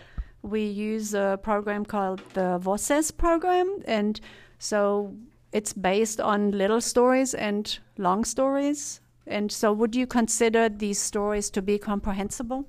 we 0.42 0.64
use 0.64 1.14
a 1.14 1.38
program 1.42 1.84
called 1.84 2.22
the 2.34 2.58
Voces 2.58 3.10
program, 3.10 3.82
and 3.84 4.20
so 4.58 5.14
it's 5.52 5.72
based 5.72 6.20
on 6.20 6.52
little 6.52 6.80
stories 6.80 7.34
and 7.34 7.78
long 7.96 8.24
stories. 8.24 9.00
And 9.26 9.52
so, 9.52 9.72
would 9.72 9.94
you 9.94 10.06
consider 10.06 10.68
these 10.68 10.98
stories 10.98 11.50
to 11.50 11.60
be 11.60 11.78
comprehensible? 11.78 12.66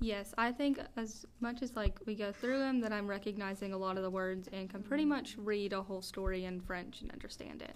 Yes, 0.00 0.32
I 0.38 0.52
think 0.52 0.78
as 0.96 1.26
much 1.40 1.60
as 1.60 1.74
like 1.74 1.98
we 2.06 2.14
go 2.14 2.30
through 2.30 2.58
them 2.58 2.80
that 2.82 2.92
I'm 2.92 3.08
recognizing 3.08 3.72
a 3.72 3.76
lot 3.76 3.96
of 3.96 4.04
the 4.04 4.10
words 4.10 4.48
and 4.52 4.70
can 4.70 4.82
pretty 4.82 5.04
mm. 5.04 5.08
much 5.08 5.36
read 5.38 5.72
a 5.72 5.82
whole 5.82 6.02
story 6.02 6.44
in 6.44 6.60
French 6.60 7.00
and 7.00 7.10
understand 7.10 7.62
it. 7.62 7.74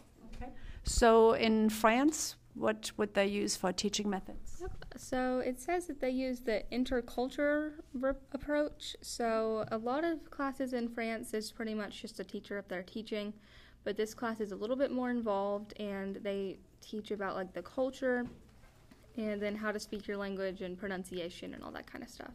So, 0.85 1.33
in 1.33 1.71
France, 1.71 2.37
what 2.55 2.91
would 2.97 3.15
they 3.15 3.27
use 3.27 3.57
for 3.57 3.73
teaching 3.73 4.11
methods? 4.11 4.63
So 4.97 5.39
it 5.39 5.59
says 5.59 5.87
that 5.87 6.01
they 6.01 6.11
use 6.11 6.41
the 6.41 6.65
intercultural 6.71 7.73
ver- 7.95 8.17
approach. 8.33 8.95
So 9.01 9.65
a 9.73 9.79
lot 9.79 10.05
of 10.05 10.31
classes 10.31 10.75
in 10.75 10.89
France 10.89 11.33
is 11.35 11.51
pretty 11.51 11.75
much 11.75 12.03
just 12.03 12.21
a 12.21 12.25
teacher 12.25 12.59
up 12.59 12.69
there 12.69 12.83
teaching, 12.83 13.33
but 13.85 13.97
this 13.97 14.15
class 14.15 14.41
is 14.41 14.53
a 14.53 14.57
little 14.57 14.77
bit 14.77 14.91
more 14.91 15.11
involved 15.11 15.73
and 15.81 16.17
they 16.17 16.59
teach 16.81 17.11
about 17.11 17.37
like 17.37 17.53
the 17.55 17.63
culture 17.63 18.27
and 19.17 19.41
then 19.41 19.55
how 19.55 19.73
to 19.73 19.81
speak 19.81 20.07
your 20.07 20.17
language 20.17 20.63
and 20.63 20.79
pronunciation 20.79 21.55
and 21.55 21.63
all 21.65 21.71
that 21.71 21.87
kind 21.87 22.05
of 22.05 22.11
stuff. 22.11 22.33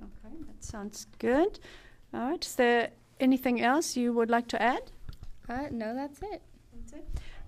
Okay, 0.00 0.34
that 0.46 0.64
sounds 0.64 1.06
good. 1.18 1.58
All 2.14 2.30
right, 2.30 2.44
is 2.44 2.54
there 2.54 2.90
anything 3.20 3.60
else 3.60 3.96
you 3.96 4.12
would 4.12 4.30
like 4.30 4.48
to 4.48 4.62
add? 4.62 4.90
Uh, 5.48 5.66
no, 5.70 5.94
that's 5.94 6.20
it. 6.22 6.42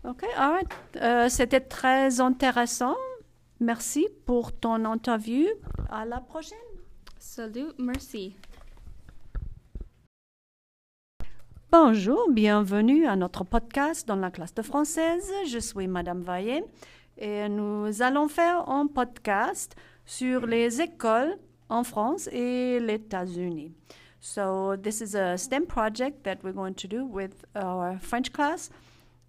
Ok, 0.04 0.24
all 0.36 0.52
right. 0.52 0.68
Euh, 0.96 1.28
C'était 1.28 1.60
très 1.60 2.20
intéressant. 2.20 2.96
Merci 3.60 4.08
pour 4.24 4.52
ton 4.52 4.84
interview. 4.86 5.46
À 5.90 6.04
la 6.04 6.20
prochaine. 6.20 6.58
Salut, 7.18 7.68
merci. 7.78 8.34
Bonjour, 11.70 12.30
bienvenue 12.30 13.06
à 13.06 13.14
notre 13.14 13.44
podcast 13.44 14.08
dans 14.08 14.16
la 14.16 14.30
classe 14.30 14.54
de 14.54 14.62
française. 14.62 15.30
Je 15.46 15.58
suis 15.58 15.86
Madame 15.86 16.22
Vaillet 16.22 16.64
et 17.18 17.48
nous 17.48 18.02
allons 18.02 18.26
faire 18.26 18.68
un 18.68 18.86
podcast 18.86 19.76
sur 20.04 20.46
les 20.46 20.80
écoles 20.80 21.36
en 21.68 21.84
France 21.84 22.28
et 22.32 22.80
les 22.80 22.94
États-Unis. 22.94 23.72
So 24.20 24.76
this 24.76 25.00
is 25.00 25.14
a 25.14 25.36
STEM 25.36 25.66
project 25.66 26.24
that 26.24 26.38
we're 26.42 26.54
going 26.54 26.74
to 26.74 26.88
do 26.88 27.04
with 27.04 27.44
our 27.54 27.98
French 28.00 28.32
class. 28.32 28.70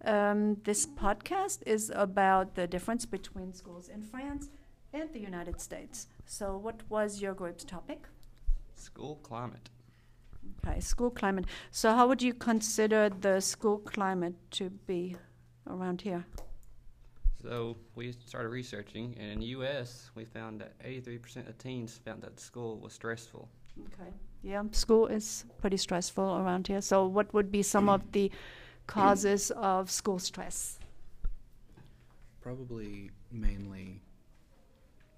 Um, 0.03 0.57
this 0.63 0.87
podcast 0.87 1.59
is 1.65 1.91
about 1.93 2.55
the 2.55 2.65
difference 2.67 3.05
between 3.05 3.53
schools 3.53 3.87
in 3.87 4.01
France 4.01 4.49
and 4.93 5.11
the 5.13 5.19
United 5.19 5.61
States. 5.61 6.07
So 6.25 6.57
what 6.57 6.81
was 6.89 7.21
your 7.21 7.33
group's 7.33 7.63
topic? 7.63 8.07
School 8.75 9.19
climate. 9.21 9.69
Okay, 10.65 10.79
school 10.79 11.11
climate. 11.11 11.45
So, 11.69 11.93
how 11.93 12.07
would 12.07 12.21
you 12.21 12.33
consider 12.33 13.09
the 13.09 13.39
school 13.41 13.77
climate 13.77 14.33
to 14.51 14.69
be 14.69 15.15
around 15.67 16.01
here? 16.01 16.25
So 17.41 17.77
we 17.95 18.11
started 18.11 18.49
researching, 18.49 19.15
and 19.19 19.31
in 19.31 19.39
the 19.39 19.45
U.S., 19.57 20.11
we 20.15 20.25
found 20.25 20.61
that 20.61 20.77
83% 20.83 21.49
of 21.49 21.57
teens 21.57 21.99
found 22.05 22.21
that 22.21 22.39
school 22.39 22.79
was 22.79 22.93
stressful. 22.93 23.49
Okay. 23.79 24.11
Yeah, 24.43 24.63
school 24.71 25.07
is 25.07 25.45
pretty 25.59 25.77
stressful 25.77 26.37
around 26.37 26.67
here. 26.67 26.81
So, 26.81 27.05
what 27.05 27.33
would 27.33 27.51
be 27.51 27.63
some 27.63 27.89
of 27.89 28.11
the 28.11 28.31
causes 28.87 29.51
of 29.51 29.89
school 29.91 30.19
stress? 30.19 30.79
Probably 32.41 33.11
mainly, 33.31 34.01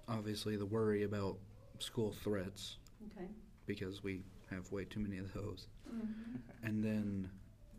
obviously, 0.07 0.57
the 0.57 0.65
worry 0.65 1.03
about 1.03 1.37
school 1.79 2.11
threats 2.11 2.77
Okay. 3.11 3.27
because 3.65 4.03
we 4.03 4.23
have 4.49 4.69
way 4.71 4.85
too 4.85 4.99
many 4.99 5.17
of 5.17 5.31
those. 5.33 5.67
Mm-hmm. 5.89 6.65
And 6.67 6.83
then 6.83 7.29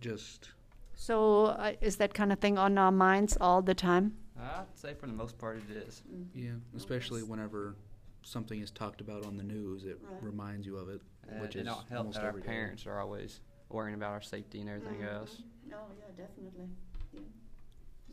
just, 0.00 0.50
So, 0.94 1.46
uh, 1.46 1.72
is 1.80 1.96
that 1.96 2.14
kind 2.14 2.32
of 2.32 2.38
thing 2.38 2.56
on 2.58 2.78
our 2.78 2.92
minds 2.92 3.36
all 3.40 3.60
the 3.62 3.74
time? 3.74 4.16
I'd 4.40 4.64
say 4.74 4.94
for 4.94 5.06
the 5.06 5.12
most 5.12 5.38
part 5.38 5.58
it 5.58 5.76
is. 5.76 6.02
yeah, 6.34 6.52
especially 6.76 7.22
whenever 7.22 7.76
something 8.22 8.60
is 8.60 8.70
talked 8.70 9.00
about 9.00 9.24
on 9.26 9.36
the 9.36 9.42
news, 9.44 9.84
it 9.84 9.98
Right. 10.02 10.22
reminds 10.22 10.66
you 10.66 10.76
of 10.76 10.88
it, 10.88 11.00
And 11.28 11.40
which 11.40 11.54
it 11.56 11.60
is 11.60 11.66
don't 11.66 11.86
help 11.88 11.98
almost 11.98 12.14
that 12.16 12.22
our 12.24 12.28
every 12.30 12.40
day. 12.40 12.46
parents 12.48 12.86
are 12.86 12.98
always 12.98 13.40
worrying 13.68 13.94
about 13.94 14.12
our 14.12 14.22
safety 14.22 14.60
and 14.60 14.68
everything 14.70 15.02
else. 15.02 15.42
Oh, 15.72 15.86
yeah, 15.98 16.24
definitely. 16.26 16.68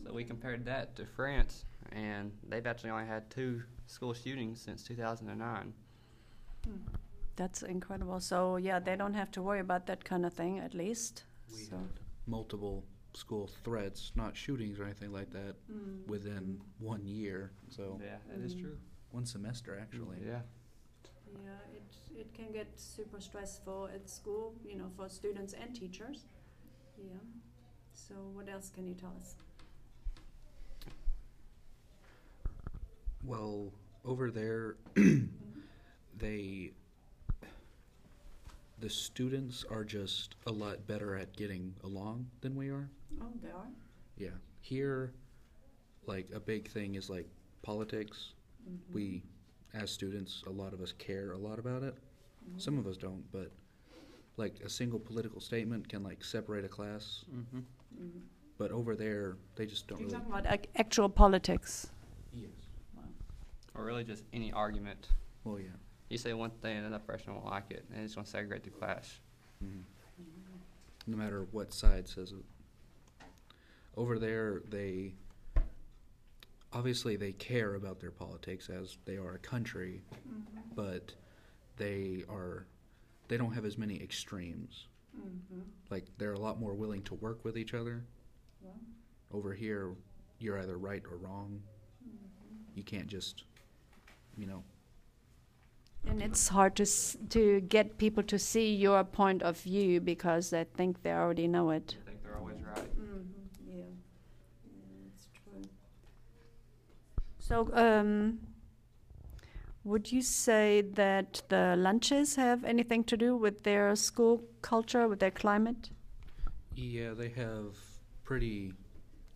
So 0.04 0.14
we 0.14 0.24
compared 0.24 0.66
that 0.66 0.96
to 0.96 1.06
France, 1.06 1.66
and 1.92 2.32
they've 2.48 2.66
actually 2.66 2.90
only 2.90 3.06
had 3.06 3.30
two 3.30 3.62
school 3.86 4.14
shootings 4.14 4.60
since 4.62 4.84
2009. 4.84 5.74
That's 7.36 7.64
incredible. 7.64 8.20
So, 8.20 8.58
yeah, 8.58 8.80
they 8.80 8.96
don't 8.96 9.14
have 9.14 9.32
to 9.32 9.42
worry 9.42 9.60
about 9.60 9.86
that 9.88 10.04
kind 10.04 10.26
of 10.26 10.34
thing, 10.34 10.60
at 10.60 10.74
least. 10.74 11.24
We 11.52 11.64
so. 11.64 11.78
had 11.78 11.90
multiple 12.28 12.84
school 13.14 13.50
threats, 13.64 14.12
not 14.16 14.36
shootings 14.36 14.80
or 14.80 14.86
anything 14.86 15.12
like 15.12 15.32
that, 15.32 15.56
within 16.08 16.62
one 16.80 17.06
year. 17.06 17.52
So 17.70 18.00
Yeah, 18.04 18.18
that 18.30 18.44
is 18.44 18.56
Mm. 18.56 18.62
true. 18.62 18.78
one 19.12 19.26
semester 19.26 19.78
actually. 19.80 20.20
Yeah. 20.26 20.42
Yeah, 21.34 21.76
it, 21.76 21.84
it 22.20 22.34
can 22.34 22.52
get 22.52 22.80
super 22.80 23.20
stressful 23.20 23.90
at 23.94 24.10
school, 24.10 24.54
you 24.64 24.76
know, 24.78 24.90
for 24.96 25.10
students 25.10 25.54
and 25.54 25.76
teachers. 25.76 26.26
Yeah. 27.04 27.18
So, 27.94 28.16
what 28.34 28.50
else 28.50 28.70
can 28.70 28.88
you 28.88 28.94
tell 28.94 29.14
us? 29.20 29.36
Well, 33.24 33.72
over 34.04 34.32
there, 34.32 34.76
they 36.18 36.72
the 38.82 38.90
students 38.90 39.64
are 39.70 39.84
just 39.84 40.36
a 40.48 40.52
lot 40.52 40.88
better 40.88 41.16
at 41.16 41.36
getting 41.38 41.74
along 41.84 42.26
than 42.42 42.56
we 42.56 42.70
are. 42.70 42.90
Oh, 43.22 43.28
they 43.42 43.50
are? 43.50 43.70
Yeah. 44.18 44.38
Here, 44.62 45.14
like 46.08 46.28
a 46.34 46.40
big 46.40 46.68
thing 46.68 46.96
is 46.96 47.08
like 47.10 47.28
politics. 47.62 48.34
Mm-hmm. 48.68 48.94
We, 48.94 49.24
as 49.76 49.92
students, 49.92 50.44
a 50.48 50.50
lot 50.50 50.74
of 50.74 50.82
us 50.82 50.94
care 50.94 51.34
a 51.34 51.38
lot 51.38 51.60
about 51.60 51.84
it. 51.84 51.94
Mm-hmm. 51.94 52.58
Some 52.58 52.80
of 52.80 52.88
us 52.88 52.98
don't, 52.98 53.24
but 53.32 53.52
like 54.38 54.56
a 54.66 54.70
single 54.70 55.00
political 55.00 55.42
statement 55.42 55.88
can 55.90 56.04
like 56.04 56.24
separate 56.24 56.66
a 56.66 56.68
class. 56.70 57.26
Mm-hmm. 57.34 57.60
But 58.58 58.72
over 58.72 58.96
there, 58.96 59.38
they 59.56 59.66
just 59.66 59.88
don't 59.88 60.00
You're 60.00 60.10
really. 60.10 60.20
talking 60.20 60.34
about 60.40 60.54
ac- 60.54 60.70
actual 60.76 61.10
politics. 61.10 61.90
Yes. 62.34 62.50
Or 63.76 63.84
really 63.86 64.04
just 64.04 64.24
any 64.34 64.52
argument. 64.52 65.08
Well, 65.44 65.60
yeah. 65.60 65.68
You 66.10 66.18
say 66.18 66.34
one 66.34 66.52
thing, 66.62 66.78
and 66.78 66.86
another 66.86 67.04
person 67.04 67.34
won't 67.34 67.46
like 67.48 67.72
it, 67.72 67.86
and 67.94 68.04
it's 68.04 68.16
going 68.16 68.26
to 68.26 68.30
segregate 68.32 68.64
the 68.64 68.70
class. 68.70 69.20
Mhm. 69.64 69.82
No 71.08 71.18
matter 71.18 71.48
what 71.52 71.74
side 71.74 72.08
says 72.08 72.32
it. 72.34 73.26
Over 73.98 74.20
there, 74.20 74.62
they 74.70 75.14
obviously 76.74 77.16
they 77.16 77.32
care 77.34 77.76
about 77.76 78.00
their 78.00 78.12
politics 78.12 78.70
as 78.70 78.98
they 79.06 79.18
are 79.18 79.34
a 79.34 79.40
country, 79.40 80.02
but 80.76 81.14
they 81.78 82.24
are 82.30 82.66
they 83.32 83.38
don't 83.38 83.54
have 83.54 83.64
as 83.64 83.78
many 83.78 83.96
extremes. 84.04 84.88
Like 85.90 86.04
they're 86.18 86.34
a 86.34 86.40
lot 86.40 86.60
more 86.60 86.74
willing 86.74 87.02
to 87.04 87.16
work 87.16 87.46
with 87.46 87.58
each 87.58 87.74
other. 87.74 88.04
Over 89.34 89.54
here, 89.54 89.96
you're 90.40 90.60
either 90.60 90.78
right 90.78 91.02
or 91.10 91.16
wrong. 91.16 91.62
You 92.76 92.84
can't 92.84 93.08
just, 93.08 93.46
you 94.38 94.48
know, 94.48 94.64
And 96.06 96.22
it's 96.22 96.50
hard 96.50 96.76
to 96.76 96.84
s- 96.84 97.16
to 97.30 97.62
get 97.62 97.98
people 97.98 98.24
to 98.24 98.38
see 98.38 98.76
your 98.76 99.04
point 99.06 99.44
of 99.44 99.56
view 99.62 100.02
because 100.02 100.50
they 100.50 100.66
think 100.66 101.02
they 101.04 101.14
already 101.14 101.48
know 101.48 101.70
it. 101.70 101.96
I 102.02 102.10
think 102.10 102.24
they're 102.24 102.38
always 102.38 102.58
right. 102.64 102.92
Mm-hmm. 103.00 103.70
Yeah, 103.78 103.92
that's 105.06 105.28
true. 105.44 105.70
So, 107.40 107.70
um, 107.74 108.40
would 109.84 110.12
you 110.12 110.22
say 110.22 110.82
that 110.82 111.42
the 111.50 111.76
lunches 111.78 112.36
have 112.36 112.64
anything 112.64 113.04
to 113.06 113.18
do 113.18 113.36
with 113.36 113.64
their 113.64 113.96
school 113.96 114.44
culture, 114.62 115.08
with 115.08 115.20
their 115.20 115.32
climate? 115.32 115.90
Yeah, 116.76 117.14
they 117.14 117.30
have 117.30 117.76
pretty 118.24 118.74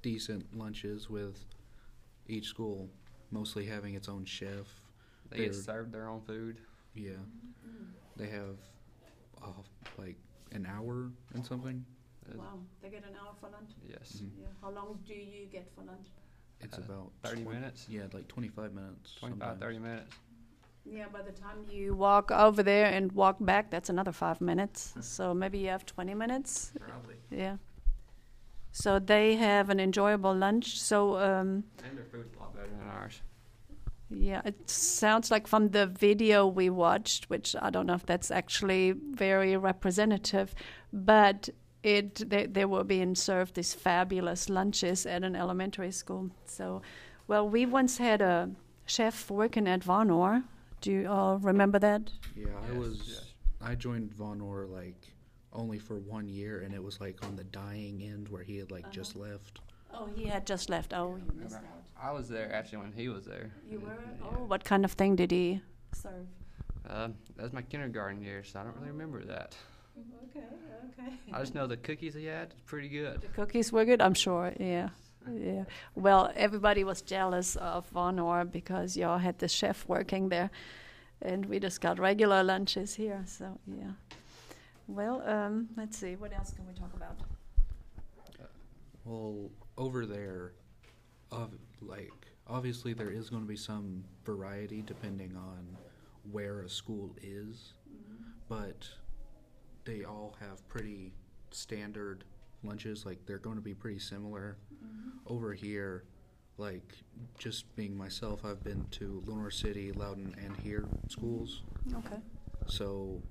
decent 0.01 0.55
lunches 0.57 1.09
with 1.09 1.43
each 2.27 2.45
school 2.47 2.89
mostly 3.31 3.65
having 3.65 3.95
its 3.95 4.07
own 4.07 4.23
chef. 4.25 4.67
They 5.29 5.37
get 5.37 5.51
They're- 5.51 5.61
served 5.61 5.91
their 5.91 6.07
own 6.07 6.21
food. 6.21 6.59
Yeah. 6.93 7.17
They 8.15 8.27
have 8.27 8.57
uh, 9.43 9.47
like 9.97 10.15
an 10.51 10.65
hour 10.65 11.11
and 11.33 11.45
something. 11.45 11.83
Uh, 12.31 12.37
Wow, 12.37 12.59
they 12.81 12.89
get 12.89 13.03
an 13.03 13.15
hour 13.21 13.33
for 13.39 13.49
lunch? 13.49 13.71
Yes. 13.87 14.21
Mhm. 14.23 14.29
Yeah. 14.39 14.47
How 14.61 14.69
long 14.71 14.97
do 15.05 15.13
you 15.13 15.45
get 15.47 15.69
for 15.75 15.83
lunch? 15.83 16.07
It's 16.61 16.77
Uh, 16.77 16.81
about 16.83 17.11
30 17.23 17.43
twen- 17.43 17.55
minutes? 17.55 17.87
Yeah, 17.89 18.07
like 18.13 18.27
25 18.27 18.73
minutes. 18.73 19.15
25, 19.19 19.39
sometimes. 19.41 19.59
30 19.59 19.79
minutes. 19.79 20.15
Yeah, 20.85 21.07
by 21.11 21.21
the 21.23 21.31
time 21.31 21.65
you 21.69 21.95
walk 21.95 22.31
over 22.31 22.61
there 22.63 22.85
and 22.85 23.11
walk 23.11 23.37
back, 23.39 23.71
that's 23.71 23.89
another 23.89 24.11
five 24.11 24.39
minutes. 24.41 24.93
So 25.01 25.33
maybe 25.33 25.57
you 25.59 25.69
have 25.69 25.85
20 25.85 26.13
minutes. 26.13 26.71
Probably. 26.87 27.15
Yeah. 27.31 27.57
So 28.71 28.99
they 28.99 29.35
have 29.35 29.69
an 29.69 29.79
enjoyable 29.79 30.35
lunch. 30.35 30.79
So, 30.79 31.17
um, 31.17 31.63
And 31.83 31.97
their 31.97 32.05
food's 32.05 32.35
a 32.35 32.39
lot 32.39 32.53
better 32.53 32.67
than 32.67 32.87
ours. 32.89 33.21
yeah, 34.09 34.41
it 34.45 34.69
sounds 34.69 35.31
like 35.31 35.47
from 35.47 35.69
the 35.69 35.87
video 35.87 36.45
we 36.45 36.69
watched, 36.69 37.29
which 37.29 37.55
I 37.61 37.69
don't 37.69 37.87
know 37.87 37.95
if 37.95 38.05
that's 38.05 38.31
actually 38.31 38.91
very 38.91 39.57
representative, 39.57 40.53
but 40.93 41.49
it 41.83 42.29
they, 42.29 42.45
they 42.47 42.65
were 42.65 42.83
being 42.83 43.15
served 43.15 43.55
these 43.55 43.73
fabulous 43.73 44.49
lunches 44.49 45.05
at 45.05 45.23
an 45.23 45.35
elementary 45.35 45.91
school. 45.91 46.29
So, 46.45 46.81
well, 47.27 47.47
we 47.49 47.65
once 47.65 47.97
had 47.97 48.21
a 48.21 48.51
chef 48.85 49.31
working 49.31 49.67
at 49.67 49.81
Vonore. 49.81 50.43
Do 50.85 50.91
you 50.91 51.07
all 51.09 51.39
remember 51.39 51.79
that? 51.79 52.11
Yeah, 52.35 52.45
I 52.63 52.67
Yes, 52.67 52.77
was. 52.77 53.01
yes. 53.07 53.33
I 53.59 53.73
joined 53.73 54.11
Vonore 54.15 54.69
like 54.69 55.15
only 55.51 55.79
for 55.79 55.97
one 55.97 56.27
year, 56.29 56.59
and 56.61 56.75
it 56.75 56.83
was 56.83 57.01
like 57.01 57.25
on 57.25 57.35
the 57.35 57.43
dying 57.45 58.03
end 58.03 58.29
where 58.29 58.43
he 58.43 58.57
had 58.57 58.69
like 58.69 58.91
just 58.91 59.15
left. 59.15 59.61
Oh, 59.91 60.07
he 60.15 60.25
had 60.25 60.45
just 60.45 60.69
left. 60.69 60.93
Oh, 60.93 61.15
you 61.15 61.23
missed 61.41 61.55
Remember, 61.55 61.69
out. 61.73 62.03
I 62.09 62.11
was 62.11 62.29
there 62.29 62.53
actually 62.53 62.77
when 62.83 62.91
he 62.91 63.09
was 63.09 63.25
there. 63.25 63.49
You 63.67 63.79
were? 63.79 63.87
Yeah. 63.95 64.27
Oh, 64.37 64.43
what 64.45 64.63
kind 64.63 64.85
of 64.85 64.91
thing 64.91 65.15
did 65.15 65.31
he 65.31 65.59
serve? 65.91 66.27
Um, 66.87 67.15
that 67.35 67.41
was 67.41 67.51
my 67.53 67.63
kindergarten 67.63 68.21
year, 68.21 68.43
so 68.43 68.59
I 68.59 68.63
don't 68.63 68.75
really 68.75 68.89
remember 68.91 69.23
that. 69.23 69.55
Okay, 70.29 70.45
okay. 70.99 71.13
I 71.33 71.39
just 71.39 71.55
know 71.55 71.65
the 71.65 71.77
cookies 71.77 72.13
he 72.13 72.25
had 72.25 72.53
was 72.53 72.61
pretty 72.67 72.89
good. 72.89 73.21
The 73.21 73.27
cookies 73.29 73.71
were 73.71 73.85
good, 73.85 74.03
I'm 74.03 74.13
sure. 74.13 74.53
Yeah, 74.59 74.89
yeah. 75.33 75.63
Well, 75.95 76.31
everybody 76.35 76.83
was 76.83 77.01
jealous 77.01 77.55
of 77.55 77.89
Vonore 77.91 78.49
because 78.49 78.97
y'all 78.97 79.17
had 79.17 79.39
the 79.39 79.47
chef 79.47 79.87
working 79.87 80.29
there, 80.29 80.49
and 81.21 81.45
we 81.45 81.59
just 81.59 81.81
got 81.81 81.99
regular 81.99 82.43
lunches 82.43 82.95
here. 82.95 83.23
So 83.25 83.59
yeah. 83.67 83.91
Well, 84.87 85.23
um, 85.25 85.69
let's 85.75 85.97
see. 85.97 86.15
What 86.15 86.33
else 86.33 86.51
can 86.53 86.67
we 86.67 86.73
talk 86.73 86.93
about? 86.93 87.17
Well, 89.03 89.51
over 89.77 90.05
there, 90.05 90.53
of 91.31 91.51
like 91.81 92.11
obviously 92.47 92.93
there 92.93 93.09
is 93.09 93.29
going 93.29 93.41
to 93.41 93.47
be 93.47 93.55
some 93.55 94.03
variety 94.23 94.81
depending 94.81 95.35
on 95.35 95.77
where 96.31 96.61
a 96.61 96.69
school 96.69 97.15
is, 97.21 97.73
but 98.49 98.87
they 99.85 100.03
all 100.03 100.35
have 100.39 100.67
pretty 100.67 101.13
standard 101.51 102.23
lunches. 102.65 103.05
Like 103.05 103.19
they're 103.25 103.37
going 103.37 103.55
to 103.57 103.61
be 103.61 103.73
pretty 103.73 103.99
similar. 103.99 104.57
Mm-hmm. 104.83 105.09
Over 105.33 105.53
here, 105.53 106.03
like 106.57 106.93
just 107.37 107.73
being 107.75 107.97
myself, 107.97 108.45
I've 108.45 108.63
been 108.63 108.85
to 108.91 109.23
Lenoir 109.25 109.51
City, 109.51 109.91
Loudon, 109.91 110.35
and 110.43 110.55
here 110.57 110.85
schools. 111.09 111.63
Mm-hmm. 111.89 111.97
Okay. 111.97 112.21
So 112.67 113.21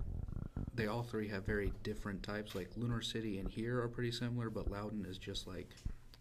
they 0.75 0.87
all 0.87 1.03
three 1.03 1.29
have 1.29 1.45
very 1.45 1.73
different 1.83 2.23
types. 2.23 2.55
Like 2.55 2.71
Lenoir 2.77 3.03
City 3.03 3.39
and 3.39 3.49
here 3.49 3.81
are 3.83 3.89
pretty 3.89 4.13
similar, 4.13 4.51
but 4.51 4.71
Loudon 4.71 5.05
is 5.09 5.19
just 5.19 5.47
like 5.47 5.71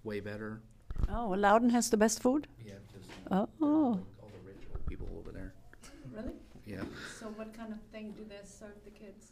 way 0.03 0.19
better. 0.19 0.61
Oh, 1.09 1.29
well, 1.29 1.39
Loudon 1.39 1.69
has 1.71 1.89
the 1.89 1.97
best 1.97 2.21
food. 2.21 2.47
Yeah, 2.65 2.73
just 2.95 3.09
Oh. 3.31 3.47
all 3.61 3.99
the 4.21 4.47
rich 4.47 4.57
old 4.71 4.85
people 4.85 5.07
over 5.17 5.31
there. 5.31 5.53
Really? 6.13 6.33
Yeah, 6.65 6.83
So, 7.19 7.27
what 7.35 7.53
kind 7.53 7.73
of 7.73 7.79
thing 7.91 8.11
do 8.15 8.23
they 8.29 8.39
serve 8.45 8.75
the 8.85 8.91
kids? 8.91 9.31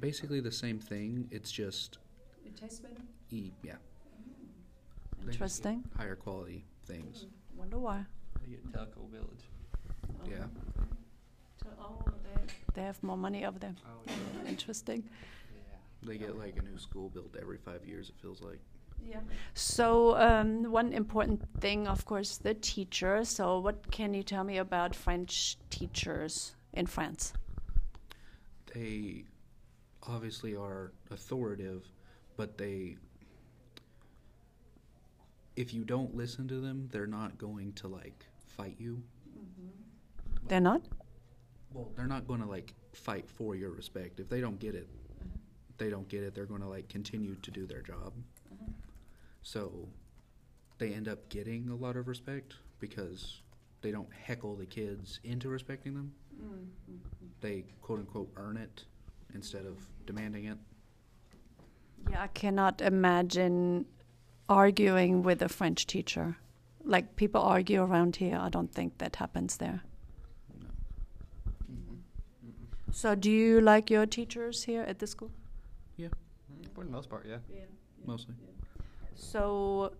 basically 0.00 0.40
the 0.40 0.50
same 0.50 0.78
thing. 0.80 1.28
It's 1.30 1.52
just 1.52 1.98
It 2.46 2.56
tastes 2.56 2.80
better. 2.80 3.02
E 3.32 3.50
yeah 3.62 3.72
They 5.20 5.26
just 5.26 5.34
Interesting. 5.34 5.84
higher 5.96 6.16
quality 6.16 6.64
things. 6.86 7.26
Wonder 7.56 7.78
why. 7.78 8.04
They 8.42 8.50
get 8.50 8.72
Tellico 8.72 9.08
Village. 9.10 9.44
Yeah. 10.28 10.46
So, 11.62 11.68
oh, 11.80 12.02
they, 12.24 12.42
they 12.74 12.82
have 12.82 13.02
more 13.02 13.16
money 13.16 13.44
over 13.46 13.58
there. 13.58 13.74
Oh, 13.86 14.48
Interesting. 14.48 15.04
yeah. 15.54 15.78
They 16.08 16.18
get 16.18 16.36
like 16.38 16.56
a 16.58 16.62
new 16.62 16.78
school 16.78 17.08
built 17.08 17.36
every 17.40 17.58
five 17.58 17.86
years. 17.86 18.08
It 18.10 18.16
feels 18.20 18.42
like. 18.42 18.60
Yeah. 19.08 19.20
So 19.54 20.16
um, 20.16 20.70
one 20.70 20.92
important 20.92 21.40
thing, 21.60 21.88
of 21.88 22.04
course, 22.04 22.36
the 22.38 22.54
teacher. 22.54 23.24
So 23.24 23.58
what 23.60 23.90
can 23.90 24.12
you 24.14 24.22
tell 24.22 24.44
me 24.44 24.58
about 24.58 24.94
French 24.94 25.56
teachers 25.70 26.54
in 26.72 26.86
France? 26.86 27.32
They 28.74 29.24
obviously 30.06 30.56
are 30.56 30.92
authoritative, 31.10 31.84
but 32.36 32.58
they 32.58 32.96
if 35.56 35.74
you 35.74 35.84
don't 35.84 36.14
listen 36.14 36.48
to 36.48 36.60
them, 36.60 36.88
they're 36.92 37.06
not 37.06 37.38
going 37.38 37.72
to 37.74 37.88
like 37.88 38.26
fight 38.56 38.76
you. 38.78 39.02
Mm-hmm. 39.38 40.48
They're 40.48 40.60
not. 40.60 40.82
Well, 41.72 41.90
they're 41.96 42.06
not 42.06 42.26
going 42.26 42.40
to 42.40 42.46
like 42.46 42.74
fight 42.92 43.28
for 43.28 43.54
your 43.54 43.70
respect. 43.70 44.20
If 44.20 44.28
they 44.28 44.40
don't 44.40 44.58
get 44.58 44.74
it, 44.74 44.88
mm-hmm. 44.88 45.28
they 45.78 45.90
don't 45.90 46.08
get 46.08 46.22
it. 46.22 46.34
They're 46.34 46.46
going 46.46 46.62
to 46.62 46.68
like 46.68 46.88
continue 46.88 47.34
to 47.36 47.50
do 47.50 47.66
their 47.66 47.82
job. 47.82 48.12
Mm-hmm. 48.52 48.72
So 49.42 49.88
they 50.78 50.92
end 50.92 51.08
up 51.08 51.28
getting 51.28 51.68
a 51.68 51.76
lot 51.76 51.96
of 51.96 52.08
respect 52.08 52.54
because 52.80 53.40
they 53.82 53.90
don't 53.90 54.12
heckle 54.12 54.56
the 54.56 54.66
kids 54.66 55.20
into 55.24 55.48
respecting 55.48 55.94
them. 55.94 56.12
They 57.40 57.64
quote 57.82 57.98
unquote 57.98 58.30
earn 58.36 58.56
it 58.56 58.84
instead 59.34 59.66
of 59.66 59.78
demanding 60.06 60.46
it. 60.46 60.58
Yeah, 62.10 62.22
I 62.22 62.26
cannot 62.28 62.80
imagine 62.80 63.86
arguing 64.52 65.22
with 65.22 65.42
a 65.42 65.48
French 65.48 65.86
teacher. 65.86 66.36
Like 66.84 67.16
people 67.16 67.40
argue 67.40 67.82
around 67.82 68.16
here. 68.16 68.38
I 68.40 68.48
don't 68.48 68.72
think 68.72 68.98
that 68.98 69.16
happens 69.16 69.56
there. 69.56 69.82
No. 70.60 70.68
So 72.92 73.14
do 73.14 73.30
you 73.30 73.60
like 73.60 73.90
your 73.90 74.06
teachers 74.06 74.64
here 74.64 74.82
at 74.82 74.98
the 74.98 75.06
school? 75.06 75.30
Yeah, 75.96 76.08
mm-hmm. 76.08 76.74
For 76.74 76.84
the 76.84 76.90
most 76.90 77.08
part, 77.08 77.26
yeah. 77.28 77.38
Mostly. 78.04 78.34
So, 79.14 79.92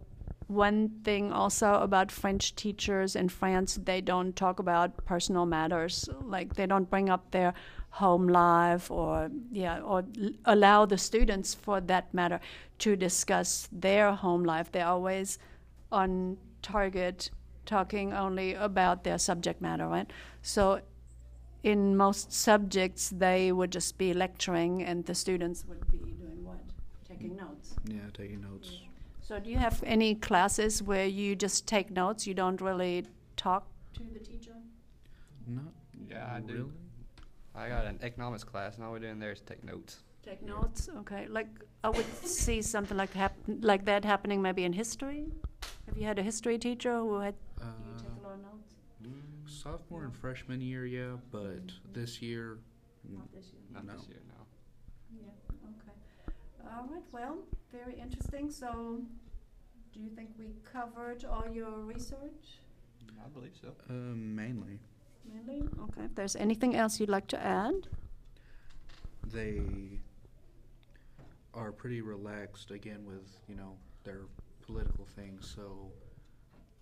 one 0.49 0.91
thing 1.05 1.33
also 1.33 1.75
about 1.75 2.11
French 2.11 2.55
teachers 2.55 3.15
in 3.15 3.29
France, 3.29 3.79
they 3.83 4.01
don't 4.01 4.35
talk 4.35 4.59
about 4.59 5.05
personal 5.05 5.47
matters. 5.47 6.09
Like 6.23 6.55
they 6.55 6.67
don't 6.67 6.91
bring 6.91 7.09
up 7.09 7.31
their 7.31 7.55
home 8.01 8.27
life 8.29 8.91
or 8.91 9.31
yeah, 9.53 9.81
or 9.81 10.05
l- 10.21 10.31
allow 10.45 10.87
the 10.87 10.99
students, 10.99 11.55
for 11.55 11.81
that 11.81 12.13
matter, 12.15 12.41
to 12.79 12.97
discuss 12.97 13.69
their 13.73 14.13
home 14.15 14.45
life. 14.45 14.71
They're 14.73 14.87
always 14.87 15.39
on 15.91 16.39
target, 16.63 17.31
talking 17.67 18.13
only 18.13 18.55
about 18.55 19.05
their 19.05 19.19
subject 19.19 19.61
matter, 19.61 19.87
right? 19.89 20.11
So. 20.43 20.81
In 21.65 21.97
most 21.97 22.33
subjects, 22.33 23.11
they 23.11 23.53
would 23.53 23.71
just 23.71 23.97
be 23.97 24.13
lecturing, 24.13 24.83
and 24.83 25.05
the 25.07 25.15
students 25.15 25.65
would 25.69 25.79
be 25.93 25.99
doing 25.99 26.45
what? 26.45 26.59
Taking 27.09 27.37
notes. 27.37 27.75
Yeah, 27.87 28.01
taking 28.13 28.41
notes. 28.41 28.81
So 29.21 29.39
do 29.39 29.49
you 29.49 29.59
have 29.59 29.81
any 29.87 30.17
classes 30.17 30.83
where 30.83 31.07
you 31.07 31.37
just 31.37 31.69
take 31.69 31.93
notes? 31.93 32.27
You 32.27 32.35
don't 32.35 32.61
really 32.61 33.07
talk 33.37 33.67
to 33.95 34.03
the 34.13 34.19
teacher? 34.19 34.57
Not 35.47 35.73
Yeah, 36.11 36.35
I 36.35 36.41
do. 36.41 36.53
really. 36.55 36.82
I 37.55 37.69
got 37.69 37.85
an 37.87 37.99
economics 38.03 38.45
class, 38.45 38.77
and 38.77 38.85
all 38.85 38.93
we're 38.93 38.99
doing 39.01 39.19
there 39.19 39.33
is 39.33 39.41
take 39.41 39.62
notes. 39.65 40.03
Take 40.23 40.43
notes, 40.43 40.88
okay. 40.99 41.27
Like 41.29 41.49
I 41.85 41.91
would 41.91 42.07
see 42.25 42.62
something 42.62 42.97
like 42.97 43.12
hap- 43.12 43.37
like 43.61 43.85
that 43.87 44.05
happening 44.05 44.41
maybe 44.41 44.65
in 44.65 44.73
history. 44.73 45.27
Have 45.87 45.99
you 45.99 46.05
had 46.07 46.19
a 46.19 46.23
history 46.23 46.59
teacher 46.59 46.99
who 46.99 47.19
had 47.21 47.35
Uh, 47.61 47.65
you 47.87 47.95
take 47.99 48.17
a 48.19 48.27
lot 48.27 48.35
of 48.35 48.43
notes? 48.43 48.75
sophomore 49.47 50.05
and 50.05 50.15
freshman 50.17 50.61
year, 50.61 50.87
yeah, 50.87 51.17
but 51.31 51.73
this 51.93 52.23
year, 52.23 52.59
mm, 53.07 53.19
Not 53.19 53.33
this 53.33 53.53
year. 53.53 53.62
Not 53.71 53.85
No. 53.85 53.93
this 53.95 54.09
year, 54.09 54.21
no. 54.29 54.47
Yeah. 55.21 55.69
Okay. 55.71 56.73
All 56.75 56.87
right. 56.87 57.03
Well, 57.12 57.38
very 57.71 57.95
interesting. 58.01 58.51
So, 58.51 59.03
do 59.93 60.01
you 60.01 60.09
think 60.11 60.31
we 60.38 60.55
covered 60.65 61.25
all 61.25 61.49
your 61.53 61.71
research? 61.81 62.61
I 63.25 63.29
believe 63.29 63.55
so. 63.61 63.75
uh, 63.91 63.93
mainly 64.17 64.81
Okay. 65.49 66.05
If 66.05 66.15
there's 66.15 66.37
anything 66.37 66.75
else 66.75 67.01
you'd 67.01 67.09
like 67.09 67.27
to 67.29 67.43
add? 67.43 67.89
they 69.33 69.61
are 71.55 71.73
pretty 71.73 72.01
relaxed 72.01 72.71
again 72.71 73.05
with 73.07 73.37
you 73.49 73.55
know 73.55 73.77
their 74.05 74.23
political 74.67 75.07
things, 75.17 75.53
so 75.55 75.91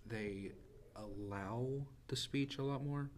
they 0.07 0.51
allow 0.95 1.67
the 2.07 2.15
speech 2.15 2.57
a 2.57 2.63
lot 2.63 2.83
more. 2.83 3.09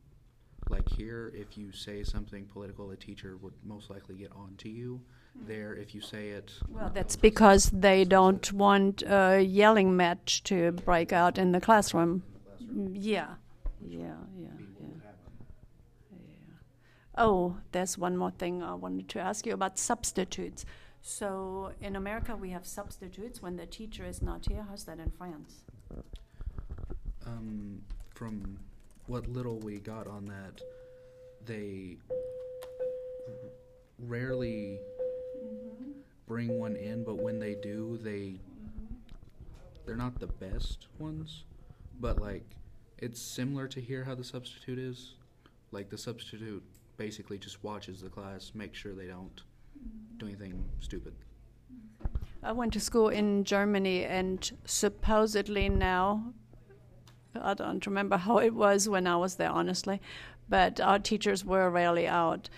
Like 0.70 0.88
here, 0.90 1.32
if 1.36 1.58
you 1.58 1.74
say 1.74 2.04
something 2.04 2.46
political, 2.46 2.92
a 2.92 2.96
teacher 2.96 3.38
would 3.42 3.54
most 3.66 3.90
likely 3.90 4.16
get 4.16 4.32
on 4.32 4.56
to 4.60 4.70
you. 4.70 5.02
There, 5.48 5.74
if 5.76 5.94
you 5.94 6.00
say 6.00 6.30
it, 6.30 6.54
Well, 6.70 6.92
that's 6.94 7.16
because 7.16 7.70
they 7.72 8.06
don't 8.06 8.54
want 8.54 9.02
a 9.02 9.42
yelling 9.42 9.98
match 9.98 10.44
to 10.44 10.72
break 10.72 11.12
out 11.12 11.38
in 11.38 11.52
the 11.52 11.60
classroom. 11.60 12.24
Mm, 12.64 12.92
Yeah, 12.94 13.36
yeah, 13.82 14.00
yeah, 14.00 14.14
yeah. 14.38 14.48
yeah. 14.60 14.73
Oh, 17.15 17.58
there's 17.71 17.97
one 17.97 18.17
more 18.17 18.32
thing 18.32 18.63
I 18.63 18.73
wanted 18.73 19.08
to 19.10 19.19
ask 19.19 19.45
you 19.45 19.54
about 19.54 19.78
substitutes. 19.78 20.65
So 21.02 21.71
in 21.82 21.95
America, 21.95 22.36
we 22.36 22.49
have 22.52 22.65
substitutes 22.65 23.41
when 23.41 23.58
the 23.58 23.65
teacher 23.65 24.06
is 24.06 24.21
not 24.21 24.45
here. 24.47 24.65
How's 24.67 24.86
that 24.86 24.99
in 24.99 25.12
France? 25.12 25.63
Um, 27.26 27.82
from 28.15 28.58
what 29.08 29.28
little 29.28 29.60
we 29.60 29.80
got 29.80 30.08
on 30.08 30.26
that, 30.26 30.62
they 31.45 31.97
rarely 33.99 34.80
bring 36.26 36.58
one 36.58 36.76
in, 36.76 37.04
but 37.04 37.21
when 37.21 37.39
they 37.39 37.56
do, 37.56 37.99
they 38.02 38.36
they're 39.86 39.97
not 39.97 40.19
the 40.19 40.28
best 40.28 40.88
ones, 40.97 41.43
but 41.99 42.21
like 42.21 42.45
it's 42.97 43.21
similar 43.21 43.67
to 43.67 43.82
here 43.82 44.04
how 44.06 44.15
the 44.15 44.23
substitute 44.23 44.80
is. 44.80 45.15
Like 45.71 45.89
the 45.89 45.97
substitute 45.97 46.63
basically 47.04 47.38
just 47.38 47.62
watches 47.66 48.00
the 48.00 48.08
class, 48.08 48.52
makes 48.56 48.78
sure 48.80 48.94
they 48.94 49.08
don't 49.08 49.42
do 50.20 50.26
anything 50.26 50.63
stupid. 50.80 51.13
I 52.42 52.54
went 52.54 52.72
to 52.74 52.80
school 52.80 53.10
in 53.10 53.44
Germany, 53.44 54.06
and 54.06 54.39
supposedly 54.63 55.68
now, 55.68 56.34
I 57.36 57.56
don't 57.56 57.86
remember 57.86 58.16
how 58.16 58.38
it 58.38 58.54
was 58.54 58.88
when 58.88 59.06
I 59.06 59.18
was 59.18 59.36
there, 59.36 59.50
honestly, 59.50 60.00
but 60.48 60.80
our 60.80 60.98
teachers 60.98 61.44
were 61.44 61.70
rarely 61.70 62.08
out. 62.08 62.50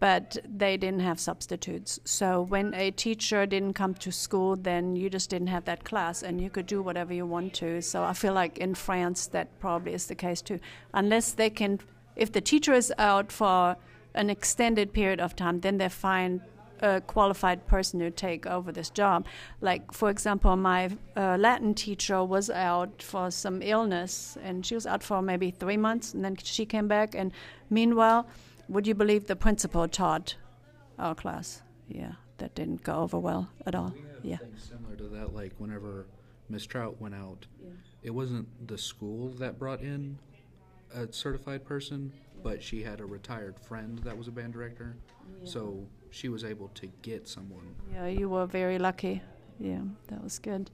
But 0.00 0.36
they 0.62 0.76
didn't 0.76 1.00
have 1.00 1.18
substitutes. 1.18 1.98
So 2.04 2.42
when 2.42 2.74
a 2.74 2.90
teacher 2.90 3.46
didn't 3.46 3.72
come 3.72 3.94
to 3.94 4.12
school, 4.12 4.54
then 4.54 4.96
you 4.96 5.08
just 5.08 5.30
didn't 5.30 5.52
have 5.56 5.64
that 5.64 5.84
class 5.84 6.22
and 6.22 6.42
you 6.42 6.50
could 6.50 6.66
do 6.66 6.82
whatever 6.82 7.14
you 7.14 7.24
want 7.24 7.54
to. 7.54 7.80
So 7.80 8.02
I 8.02 8.12
feel 8.12 8.34
like 8.34 8.58
in 8.58 8.74
France 8.74 9.28
that 9.28 9.58
probably 9.60 9.94
is 9.94 10.06
the 10.08 10.14
case 10.14 10.42
too. 10.42 10.60
Unless 10.92 11.32
they 11.40 11.48
can, 11.48 11.80
if 12.16 12.32
the 12.32 12.42
teacher 12.42 12.74
is 12.74 12.92
out 12.98 13.32
for 13.32 13.76
an 14.14 14.30
extended 14.30 14.92
period 14.92 15.20
of 15.20 15.34
time, 15.36 15.60
then 15.60 15.78
they 15.78 15.88
find 15.88 16.40
a 16.80 17.00
qualified 17.00 17.66
person 17.66 18.00
to 18.00 18.10
take 18.10 18.46
over 18.46 18.70
this 18.72 18.90
job. 18.90 19.26
Like, 19.60 19.92
for 19.92 20.10
example, 20.10 20.56
my 20.56 20.90
uh, 21.16 21.36
Latin 21.38 21.74
teacher 21.74 22.22
was 22.24 22.50
out 22.50 23.02
for 23.02 23.30
some 23.30 23.62
illness, 23.62 24.36
and 24.42 24.64
she 24.66 24.74
was 24.74 24.86
out 24.86 25.02
for 25.02 25.22
maybe 25.22 25.50
three 25.50 25.76
months, 25.76 26.14
and 26.14 26.24
then 26.24 26.36
she 26.36 26.66
came 26.66 26.88
back. 26.88 27.14
And 27.14 27.32
meanwhile, 27.70 28.26
would 28.68 28.86
you 28.86 28.94
believe 28.94 29.26
the 29.26 29.36
principal 29.36 29.88
taught 29.88 30.36
our 30.98 31.14
class? 31.14 31.62
Yeah, 31.88 32.12
that 32.38 32.54
didn't 32.54 32.82
go 32.82 32.96
over 32.96 33.18
well 33.18 33.48
at 33.66 33.74
all. 33.74 33.94
We 34.22 34.30
Yeah. 34.30 34.38
similar 34.56 34.96
to 34.96 35.04
that. 35.08 35.34
Like 35.34 35.52
whenever 35.58 36.06
Miss 36.48 36.66
Trout 36.66 37.00
went 37.00 37.14
out, 37.14 37.46
Yeah. 37.62 37.70
it 38.02 38.10
wasn't 38.10 38.66
the 38.66 38.78
school 38.78 39.28
that 39.38 39.58
brought 39.58 39.80
in 39.80 40.18
a 40.94 41.12
certified 41.12 41.64
person, 41.64 42.12
but 42.44 42.62
she 42.62 42.82
had 42.82 43.00
a 43.00 43.04
retired 43.04 43.58
friend 43.58 43.98
that 44.00 44.16
was 44.16 44.28
a 44.28 44.30
band 44.30 44.52
director, 44.52 44.96
so 45.44 45.84
she 46.10 46.28
was 46.28 46.44
able 46.44 46.68
to 46.68 46.86
get 47.00 47.26
someone. 47.26 47.74
Yeah, 47.92 48.06
you 48.06 48.28
were 48.28 48.46
very 48.46 48.78
lucky. 48.78 49.22
Yeah, 49.58 49.80
that 50.08 50.22
was 50.22 50.38
good. 50.38 50.70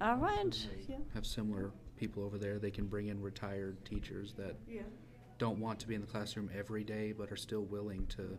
All 0.00 0.16
right. 0.16 0.68
Yeah. 0.88 0.96
Have 1.12 1.26
similar 1.26 1.70
people 1.96 2.24
over 2.24 2.38
there. 2.38 2.58
They 2.58 2.70
can 2.70 2.86
bring 2.86 3.08
in 3.08 3.20
retired 3.20 3.84
teachers 3.84 4.32
that 4.38 4.56
Yeah. 4.66 4.82
don't 5.38 5.60
want 5.60 5.78
to 5.80 5.86
be 5.86 5.94
in 5.94 6.00
the 6.00 6.06
classroom 6.06 6.48
every 6.56 6.84
day, 6.84 7.12
but 7.12 7.30
are 7.30 7.36
still 7.36 7.64
willing 7.64 8.06
to 8.16 8.38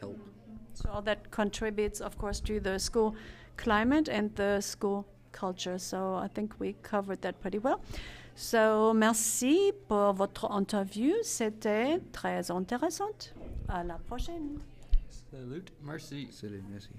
help. 0.00 0.16
Mm-hmm. 0.18 0.56
So 0.74 0.90
all 0.90 1.02
that 1.02 1.30
contributes, 1.32 2.00
of 2.00 2.16
course, 2.16 2.38
to 2.40 2.60
the 2.60 2.78
school 2.78 3.16
climate 3.56 4.08
and 4.08 4.34
the 4.36 4.60
school 4.60 5.04
culture. 5.32 5.78
So 5.78 6.14
I 6.14 6.28
think 6.28 6.54
we 6.60 6.74
covered 6.82 7.22
that 7.22 7.40
pretty 7.40 7.58
well. 7.58 7.80
So 8.40 8.94
merci 8.94 9.72
pour 9.88 10.12
votre 10.12 10.48
interview. 10.52 11.12
C'était 11.24 11.98
très 12.12 12.52
intéressant. 12.52 13.10
À 13.68 13.82
la 13.82 13.98
prochaine. 13.98 14.60
Salute, 15.10 15.72
merci. 15.82 16.28
In, 16.44 16.72
Missy. 16.72 16.90